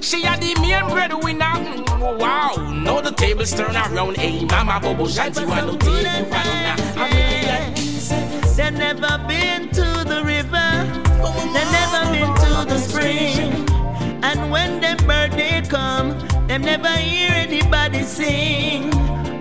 [0.00, 1.52] she had the main breadwinner.
[2.16, 2.54] Wow.
[2.82, 4.16] Now the tables turn around.
[4.16, 5.86] Hey, Mama Bobo Shanti, want to
[8.56, 10.68] They never been to the river,
[11.52, 13.52] they never been to the spring.
[14.24, 18.94] And when them birthday come, them never hear anybody sing.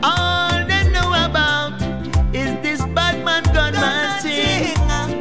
[0.04, 1.82] All they know about
[2.36, 4.76] is this bad man gunman thing.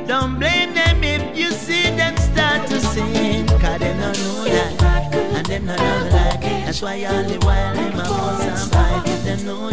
[0.08, 3.46] Don't blame them if you see them start to sing.
[3.46, 6.40] Cause they don't know life, and them not love life.
[6.40, 9.02] That's why all the while them a fuss and fight.
[9.06, 9.70] If them know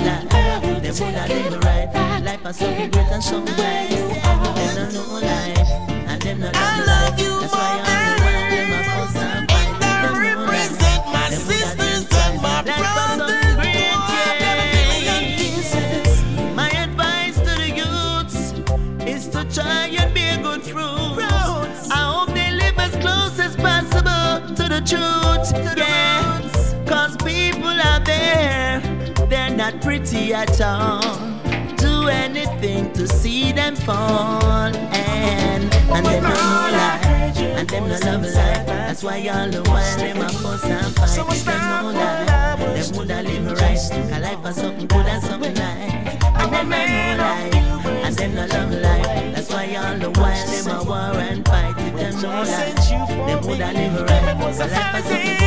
[0.92, 1.90] life, them woulda live right.
[2.24, 3.56] Life is something great and something.
[3.56, 5.58] Them know life,
[5.90, 7.18] and them not love life.
[7.18, 9.74] That's why all the while them a fuss and fight.
[9.80, 12.66] Them know life, them woulda live right.
[12.66, 13.76] Life is something great,
[15.06, 16.56] yeah.
[16.56, 18.38] My advice to the youths
[19.08, 21.20] is to try and be a good fruit.
[21.92, 25.78] I hope they live as close as possible to the truth.
[25.78, 26.21] Yeah.
[29.62, 31.02] Not pretty at all.
[31.78, 34.44] Do anything to see them fall.
[34.44, 37.38] And, and them no know life.
[37.38, 38.66] And them no love life.
[38.66, 41.46] That's why all the while them a fuss and fight.
[41.46, 43.78] Them know life, them woulda live right.
[43.78, 46.26] Cause life is something good and something nice.
[46.42, 47.86] And them no life.
[48.06, 49.36] And them no love life.
[49.36, 51.76] That's why all the while them a war and fight.
[51.78, 52.90] If them know life,
[53.28, 54.38] them woulda live right.
[54.42, 55.41] Cause life is something good and something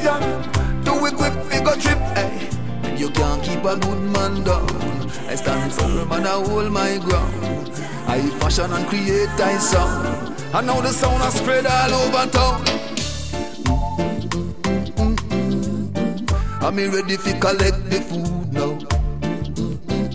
[0.00, 0.22] lion.
[0.84, 2.50] Too equipped for go trip, hey.
[2.96, 4.68] You can't keep a good man down.
[5.28, 7.70] I stand firm and I hold my ground.
[8.06, 10.34] I fashion and create I sound.
[10.54, 12.64] And now the sound has spread all over town.
[14.96, 16.64] Mm-hmm.
[16.64, 18.78] I'm ready to collect the food now.
[19.74, 20.08] Mm-hmm.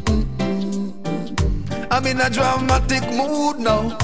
[1.91, 3.97] I'm in a dramatic mood now.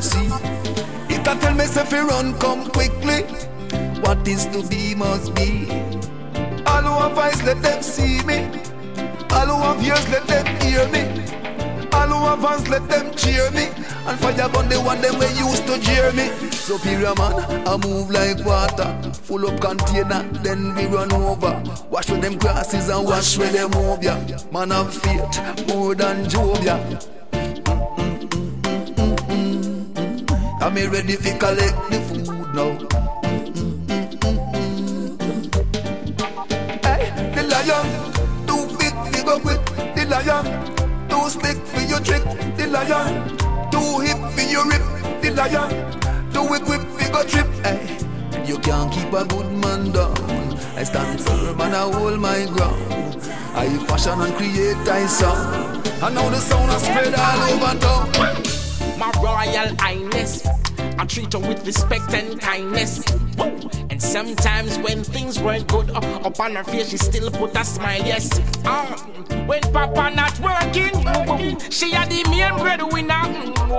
[0.00, 0.28] sea.
[1.08, 3.22] It can tell me if you run, come quickly.
[4.02, 5.68] What is to be must be.
[6.66, 8.46] All who have eyes, let them see me.
[9.30, 11.20] All who have ears, let them hear me.
[11.92, 13.64] All who have hands, let them cheer me.
[14.06, 16.28] And fire gun, the one them we used to jeer me.
[16.50, 19.12] Superior man, I move like water.
[19.12, 21.62] Full up container, then we run over.
[21.90, 24.26] Wash with them grasses and wash with them over.
[24.52, 26.58] Man of faith, more than Job,
[30.62, 32.76] I'm ready to collect the food now.
[36.84, 37.86] Hey, the lion,
[38.46, 39.64] too big to go with
[39.96, 40.44] the lion.
[41.08, 42.22] Too slick for your trick,
[42.58, 43.26] the lion.
[43.70, 44.82] Too hip for your rip,
[45.22, 45.70] the lion.
[46.30, 47.98] Too equipped for go trip, hey.
[48.44, 50.14] You can't keep a good man down.
[50.76, 53.16] I stand firm and I hold my ground.
[53.54, 55.88] I fashion and create I sound.
[56.02, 58.59] And now the sound has spread all over town.
[59.00, 60.46] My royal highness,
[60.98, 63.02] I treat her with respect and kindness.
[63.38, 63.70] Woo!
[63.88, 68.02] And sometimes when things weren't good, uh, up her face she still put a smile.
[68.04, 68.38] Yes.
[68.62, 68.84] Uh,
[69.46, 70.92] when Papa not working,
[71.70, 73.22] she had the main breadwinner.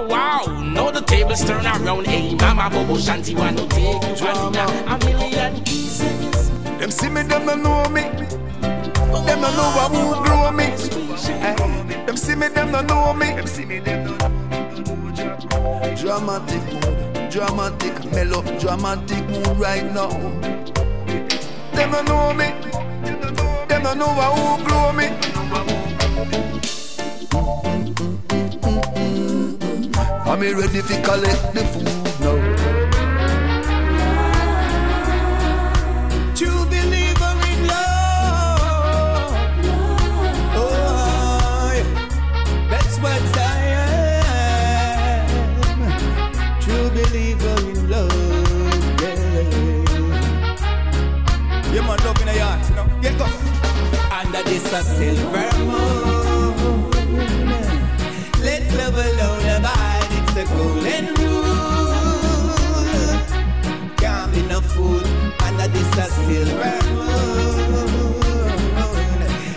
[0.07, 0.41] Wow.
[0.73, 2.07] Now the tables turn around.
[2.07, 6.49] Hey, Mama Bobo Shanti want to take you a million pieces.
[6.79, 8.01] Them see me, them don't know me.
[8.01, 10.65] Them don't know who grow me.
[12.07, 14.40] Them see me, them don't know me.
[15.41, 20.09] Dramatic mood, dramatic, mellow, dramatic mood right now.
[21.71, 22.45] Them don't know me.
[23.67, 25.07] Them don't know who grow me.
[30.27, 32.60] I'm ready to collect the food now.
[54.71, 56.91] This a silver moon.
[58.39, 60.11] Let love alone abide.
[60.11, 61.91] It's a golden rule.
[63.97, 65.03] Can't be no fool
[65.43, 67.19] under this a silver moon.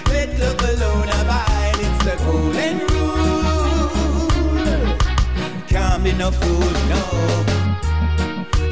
[0.09, 1.79] Let love alone abide.
[1.79, 3.95] It's a golden rule.
[5.69, 7.03] Can't be no fool, no.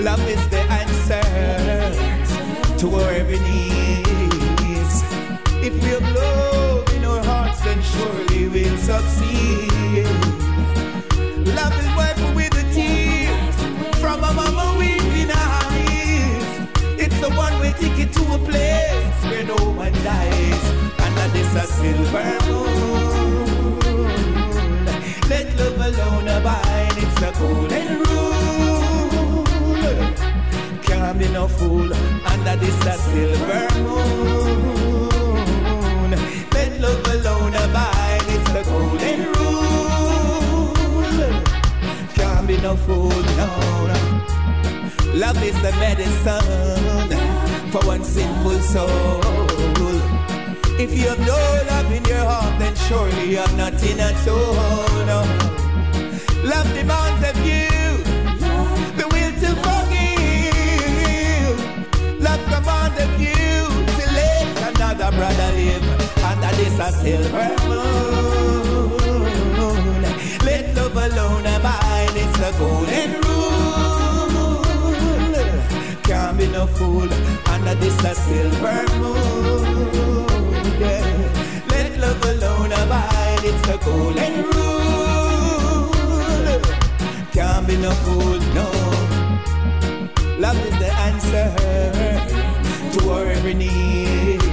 [0.02, 1.22] Love is the answer
[2.78, 4.31] to every needs.
[5.64, 10.06] If we have love in our hearts, then surely we'll succeed.
[11.54, 13.56] Love is wipe away the tears
[14.00, 16.68] from a mama weeping eyes.
[16.98, 20.64] It's a one-way ticket to a place where no one dies.
[20.98, 23.78] Under this a silver moon.
[25.30, 26.96] Let love alone abide.
[26.96, 29.44] It's a golden rule.
[30.82, 31.94] Can't be no fool
[32.26, 34.71] under this a silver moon.
[42.76, 43.98] No, no.
[45.14, 47.10] Love is the medicine
[47.70, 49.20] for one sinful soul.
[50.80, 51.36] If you have no
[51.68, 55.04] love in your heart, then surely you have nothing at all.
[55.04, 55.22] No.
[56.44, 57.68] Love demands of you
[58.96, 61.56] the will to forgive.
[62.20, 65.84] Love commands of you to let another brother live
[66.24, 68.31] under this a silver moon.
[70.94, 72.10] Love alone abide.
[72.16, 74.62] It's a golden rule.
[76.02, 77.10] Can't be no fool
[77.48, 79.64] under this a silver moon.
[80.78, 81.64] Yeah.
[81.70, 83.42] Let love alone abide.
[83.42, 85.92] It's a golden rule.
[87.32, 88.68] Can't be no fool, no.
[90.38, 91.54] Love is the answer
[92.98, 94.44] to our every needs.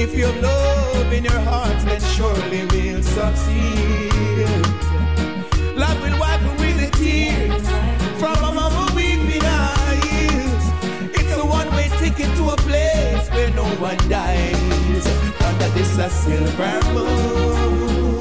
[0.00, 4.87] If you have love in your heart, then surely we'll succeed.
[13.58, 15.06] No one dies.
[15.48, 18.20] Under this a silver moon.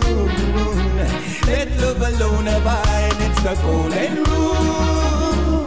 [1.49, 3.19] Let love alone abide.
[3.25, 5.65] It's the golden rule.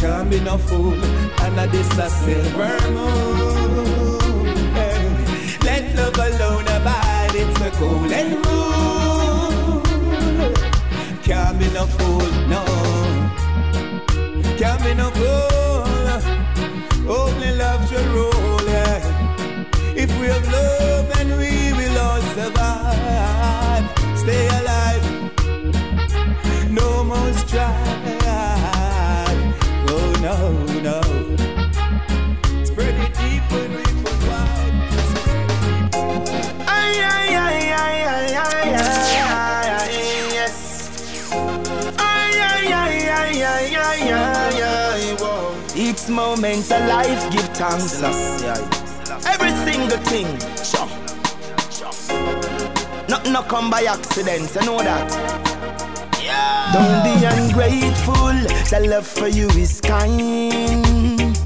[0.00, 0.98] Can't be no fool.
[1.44, 4.18] Under this a silver moon.
[5.68, 7.34] Let love alone abide.
[7.42, 9.82] It's the golden rule.
[11.26, 12.62] Can't be no fool, no.
[14.58, 15.65] Can't be no fool.
[17.08, 18.60] Only love rule.
[18.68, 18.98] Yeah.
[19.94, 20.95] If we have love,
[46.56, 48.02] Each moment of life, give thanks.
[49.26, 50.26] Every single thing,
[50.64, 50.88] sure.
[53.08, 55.10] Nothing no come by accident, you know that.
[56.72, 58.32] Don't be ungrateful,
[58.70, 61.36] the love for you is kind.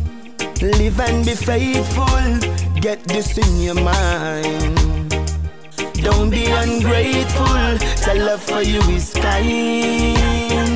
[0.63, 5.11] Live and be faithful, get this in your mind.
[5.95, 10.70] Don't be ungrateful, the love for you is kind.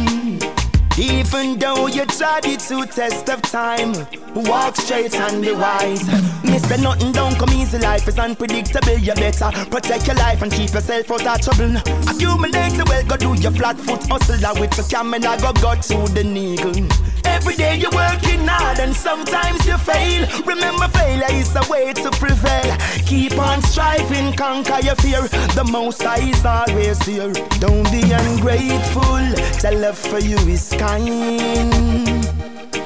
[0.96, 3.92] Even though you tried it to test of time,
[4.32, 6.06] walk straight and be wise.
[6.44, 7.78] Mister nothing don't come easy.
[7.78, 8.98] Life is unpredictable.
[8.98, 11.76] You better protect your life and keep yourself out of trouble.
[12.08, 14.36] Accumulate the wealth, go do your flat foot hustle.
[14.36, 16.86] That with the camera, go go to the needle.
[17.24, 20.28] Every day you're working hard and sometimes you fail.
[20.46, 22.76] Remember, failure is the way to prevail.
[23.04, 25.22] Keep on striving, conquer your fear.
[25.58, 27.32] The most high is always here.
[27.58, 29.24] Don't be ungrateful.
[29.64, 30.83] The love for you is kind.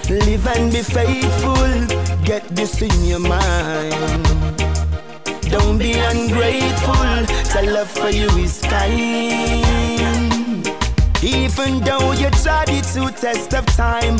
[0.09, 1.87] Live and be faithful.
[2.25, 3.93] Get this in your mind.
[5.51, 7.27] Don't be ungrateful.
[7.53, 9.67] The love for you is kind.
[11.25, 14.17] Even though you tried it to test of time,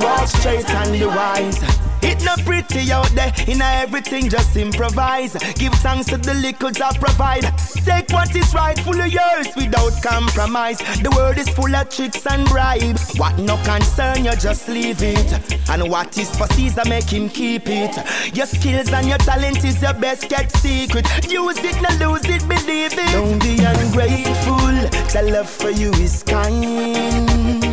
[0.00, 1.79] walk straight and be wise.
[2.02, 5.32] It not pretty out there, in everything just improvise.
[5.54, 7.42] Give thanks to the liquids I provide.
[7.84, 10.78] Take what is rightfully yours without compromise.
[10.78, 12.98] The world is full of tricks and bribe.
[13.16, 15.32] What no concern, you just leave it.
[15.68, 17.96] And what is for Caesar, make him keep it.
[18.36, 21.06] Your skills and your talent is your best kept secret.
[21.30, 23.12] Use it, not lose it, believe it.
[23.12, 24.74] Don't be ungrateful,
[25.12, 27.69] the love for you is kind.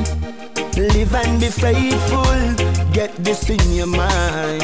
[0.77, 2.23] Live and be faithful.
[2.93, 4.61] Get this in your mind.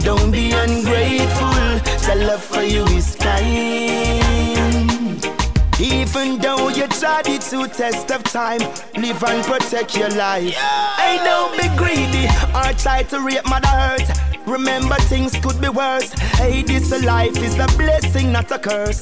[0.00, 1.78] Don't be ungrateful.
[2.06, 4.26] The love for you is kind.
[5.78, 8.58] Even though you tried it to test of time,
[8.96, 10.54] live and protect your life.
[10.54, 14.35] Hey, don't be greedy or try to rape mother hurt.
[14.46, 16.12] Remember things could be worse.
[16.38, 19.00] Hey, this life is a blessing, not a curse.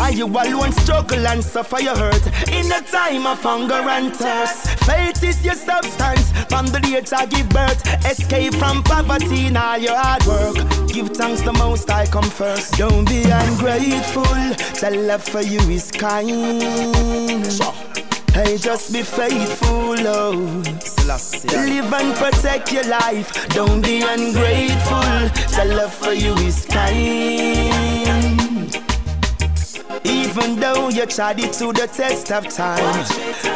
[0.00, 4.68] Are you alone struggle and suffer your hurt in a time of hunger and thirst?
[4.84, 7.82] Faith is your substance from the day I give birth.
[8.04, 10.56] Escape from poverty in all your hard work.
[10.88, 12.74] Give thanks the most I come first.
[12.74, 14.22] Don't be ungrateful.
[14.22, 17.44] The love for you is kind.
[18.36, 20.62] Hey, just be faithful, oh.
[21.54, 23.48] Live and protect your life.
[23.48, 25.30] Don't be ungrateful.
[25.56, 27.72] The love for you is kind.
[30.04, 33.06] Even though you tried it to the test of time,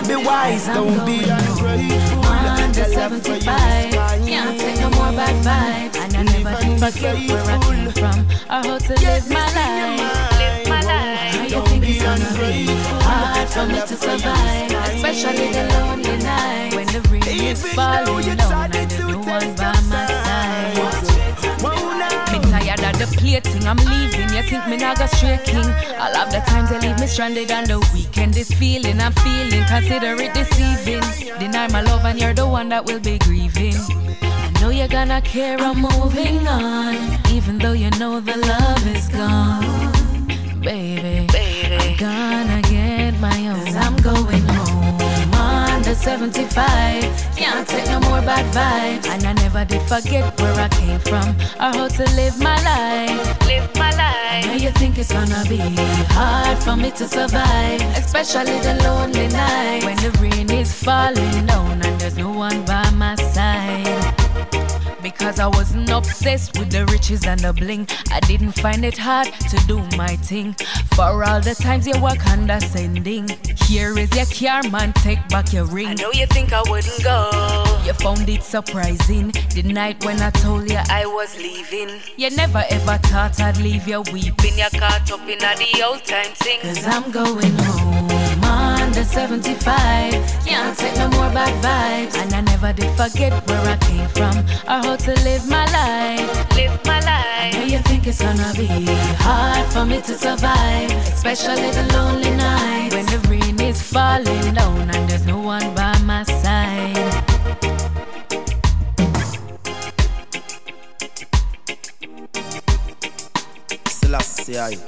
[0.08, 2.24] be wise, don't be ungrateful.
[2.24, 5.96] Under 75, can't take no more bad vibes.
[6.02, 8.18] And I never did forget where I came from
[8.48, 10.00] or how to live my life.
[10.38, 11.34] Live my life.
[11.34, 12.66] How you think it's gonna be
[13.04, 14.69] hard for me to survive,
[15.10, 19.74] especially the lonely night when the rain is falling down and there's no one by
[19.90, 20.76] my side.
[22.30, 24.30] Me tired of the plating, I'm leaving.
[24.30, 25.66] You think me not go straight king?
[25.98, 28.34] All of the times they leave me stranded on the weekend.
[28.34, 31.02] This feeling I'm feeling, consider it deceiving.
[31.40, 33.74] Deny my love and you're the one that will be grieving.
[34.22, 37.18] I know you're gonna care, I'm moving on.
[37.32, 39.90] Even though you know the love is gone.
[40.60, 43.64] Baby, I'm gonna get my own.
[43.64, 44.59] Cause I'm going home
[45.90, 47.36] under 75.
[47.36, 49.08] Can't take no more bad vibes.
[49.08, 51.28] And I never did forget where I came from
[51.58, 53.46] or how to live my life.
[53.46, 54.20] Live my life.
[54.34, 55.58] I know you think it's gonna be
[56.14, 61.82] hard for me to survive, especially the lonely night when the rain is falling down
[61.82, 64.19] and there's no one by my side.
[65.10, 67.86] Because I wasn't obsessed with the riches and the bling.
[68.10, 70.54] I didn't find it hard to do my thing.
[70.94, 73.28] For all the times you were condescending.
[73.66, 75.88] Here is your car, man, take back your ring.
[75.88, 77.30] I know you think I wouldn't go.
[77.84, 79.32] You found it surprising.
[79.54, 82.00] The night when I told you I was leaving.
[82.16, 84.58] You never ever thought I'd leave you weeping.
[84.58, 86.60] You caught up in the old time thing.
[86.60, 90.12] Cause I'm going home under 75.
[90.44, 92.16] Can't take no more bad vibes.
[92.20, 94.36] And I never did forget where I came from
[94.66, 96.56] or how to live my life.
[96.56, 97.44] Live my life.
[97.44, 98.66] I know you think it's gonna be
[99.26, 104.90] hard for me to survive, especially the lonely night when the rain is falling down
[104.90, 106.96] and there's no one by my side.
[113.86, 114.78] Selassie, aye.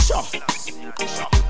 [0.00, 1.45] Sure.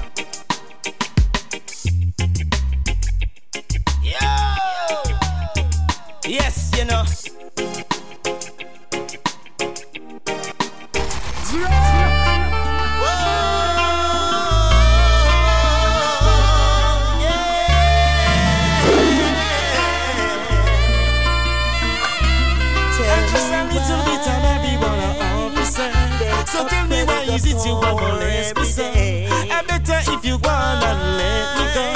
[6.29, 7.05] Yes, you know.
[23.37, 25.91] Just a little bit of everyone an officer.
[26.47, 29.27] So tell me why is it you want to let me say?
[29.29, 31.96] I better if you wanna let me go.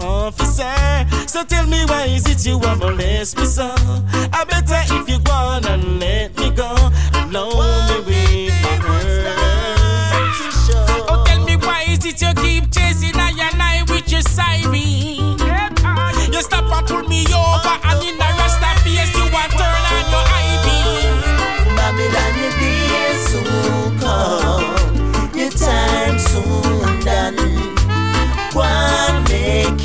[0.00, 0.74] officer.
[1.26, 3.74] So tell me why is it you want to molest me so?
[4.32, 6.74] I better if you gonna let me go.
[7.28, 7.50] Blow
[8.04, 9.18] me with my words.
[11.10, 15.38] Oh, tell me why is it you keep chasing I and I with your siren?
[16.32, 19.84] You stop and pull me over, and in the rest of face you want turn
[19.92, 20.58] on your eye
[21.76, 26.67] Babylon, your day soon come, your time soon.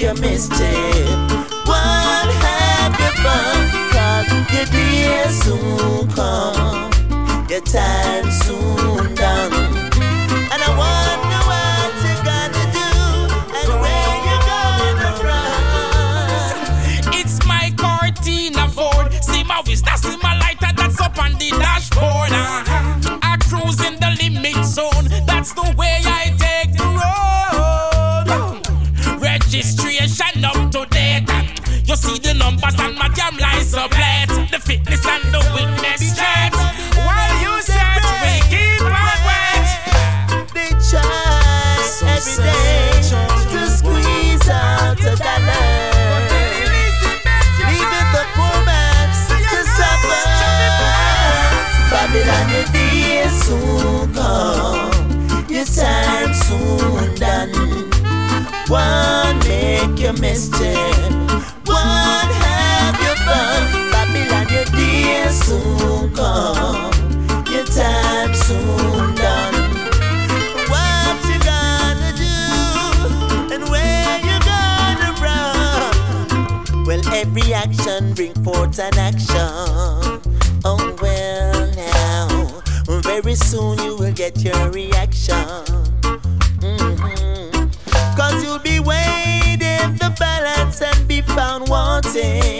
[0.03, 0.59] your misstep.
[1.65, 6.91] One happy fun, cause your day soon come,
[7.49, 9.53] your time soon done.
[10.51, 12.91] And I wonder what you're gonna do
[13.59, 15.63] and where you're gonna run.
[17.13, 22.29] It's my Cortina Ford, see my wrist, see my lighter, that's up on the dashboard.
[22.29, 23.19] Uh-huh.
[23.23, 27.13] I cruise in the limit zone, that's the way I take the road.
[29.21, 29.92] Registry
[33.73, 34.51] damn license.
[34.51, 36.53] The fitness and the witness straight.
[36.97, 39.67] While you search, we keep on wait.
[40.53, 43.01] They try every day
[43.51, 45.69] to squeeze out a dollar.
[47.65, 49.09] Leaving the poor man
[49.51, 50.25] to suffer.
[51.89, 54.91] Babylon, your day soon come.
[55.49, 57.51] Your time soon done.
[58.67, 61.22] One make your mischief.
[77.35, 80.21] Well, bring forth an action.
[80.63, 82.61] Oh well now,
[83.01, 85.35] very soon you will get your reaction.
[86.61, 87.71] Mhm.
[88.15, 92.52] Cause you'll be weighed in the balance and be found wanting.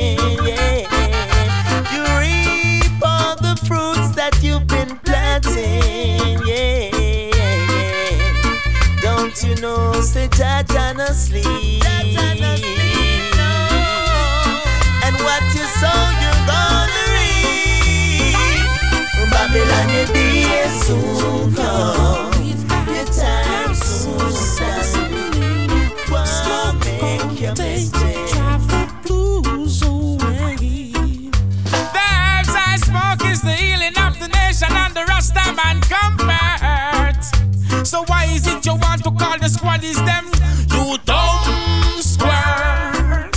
[39.81, 40.25] Is them?
[40.73, 43.35] You dumb squirt.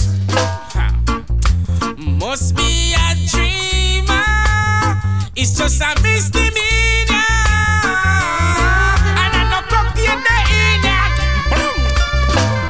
[1.97, 4.25] Must be a dreamer.
[5.37, 7.31] It's just a misdemeanor.
[9.23, 10.39] And I no cocky in the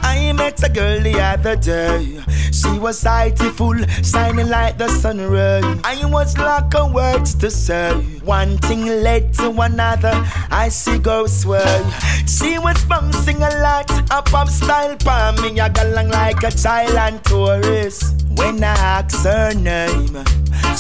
[0.02, 2.20] I met a girl the other day.
[2.56, 5.60] She was sightiful, shining like the sun ray.
[5.84, 7.92] I was like a words to say.
[8.24, 10.14] One thing led to another.
[10.50, 11.84] I see go sway.
[12.26, 15.60] She was bouncing a lot, up up style for me.
[15.60, 18.24] I got along like a child and tourist.
[18.36, 20.16] When I asked her name,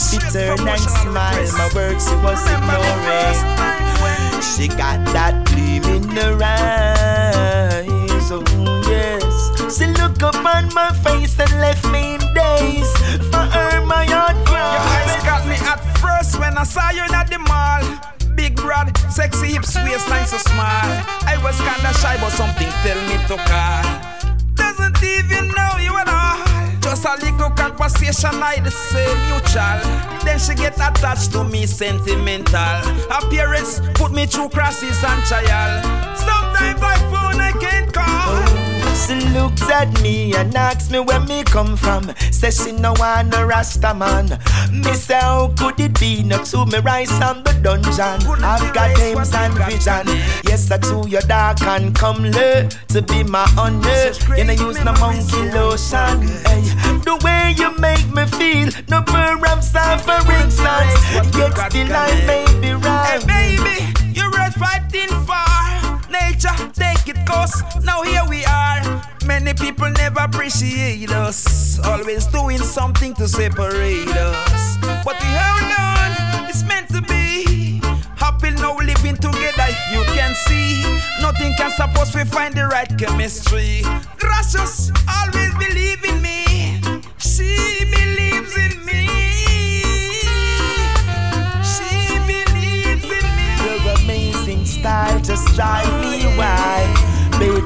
[0.00, 1.52] she turned and smiled.
[1.60, 3.36] My words she was ignoring.
[4.40, 6.95] She got that gleam in her eyes.
[10.06, 12.92] Up on my face and left me in daze.
[13.30, 17.28] For her, my heart Your eyes got me at first when I saw you at
[17.28, 17.82] the mall.
[18.36, 20.88] Big broad, sexy hips, waistline so small.
[21.26, 23.84] I was kinda shy, but something tell me to call.
[24.54, 26.38] Doesn't even know you at all.
[26.80, 29.78] Just a little conversation, I the same mutual.
[30.24, 32.80] Then she get attached to me, sentimental.
[33.10, 35.82] Appearance put me through crosses and trial.
[36.14, 38.65] Sometimes by phone I can't call.
[38.94, 42.12] She looked at me and asked me where me come from.
[42.30, 44.38] Says she no want a Rasta man.
[44.72, 46.22] Me say how could it be?
[46.22, 48.44] No to me rise on the dungeon.
[48.44, 50.06] I've got aims and vision.
[50.44, 54.12] Yes, I to your dark and come late to be my honor.
[54.36, 56.22] You know use no monkey lotion.
[56.44, 56.62] Hey,
[57.04, 59.72] the way you make me feel, no perhaps
[60.02, 60.94] for instance.
[61.36, 63.22] Yet still I may be right.
[63.22, 65.45] Hey baby, you're worth fighting for.
[66.36, 67.62] Nature, take it course.
[67.82, 69.02] Now here we are.
[69.24, 71.78] Many people never appreciate us.
[71.78, 74.76] Always doing something to separate us.
[75.02, 77.80] But we hold on, it's meant to be.
[78.16, 80.82] Happy now living together, you can see.
[81.22, 83.80] Nothing can stop us, we find the right chemistry.
[84.18, 86.44] Gracious, always believe in me.
[87.16, 89.08] She believes in me.
[91.64, 94.04] She believes in me.
[94.04, 95.95] Amazing style just wild.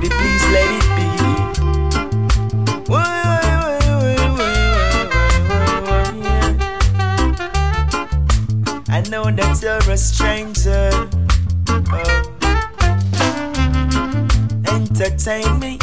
[0.01, 1.07] Baby, please let it be.
[8.89, 10.91] I know that you're a stranger.
[11.93, 12.23] Oh.
[14.73, 15.79] Entertain me.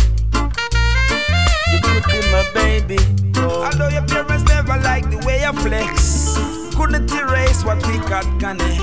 [1.71, 2.97] You could be my baby.
[3.35, 3.65] Oh.
[3.65, 6.37] Although your parents never liked the way you flex,
[6.75, 8.81] couldn't erase what we got connect.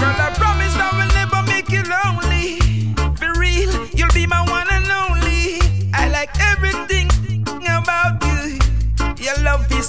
[0.00, 2.69] Girl, I promise I will never make you lonely.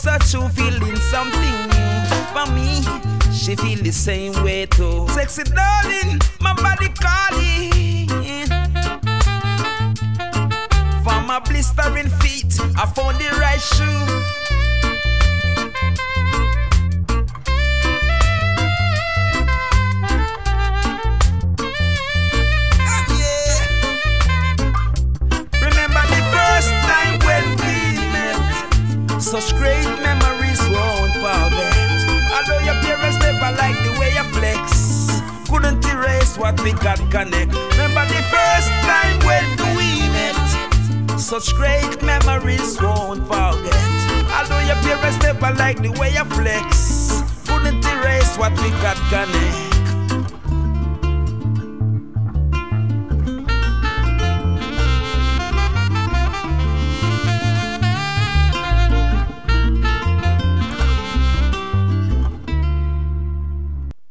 [0.03, 2.81] was a true feeling, something new for me.
[3.31, 5.07] She feel the same way too.
[5.09, 8.07] Sexy darling, my body calling.
[11.03, 14.07] For my blistering feet, I found the right shoe.
[22.87, 23.05] Ah,
[29.19, 29.90] such great
[36.31, 37.53] erase what we got connect.
[37.53, 41.19] Remember the first time when we met.
[41.19, 43.75] Such great memories won't forget.
[44.33, 49.70] Although your parents never like the way you flex, couldn't erase what we got connect.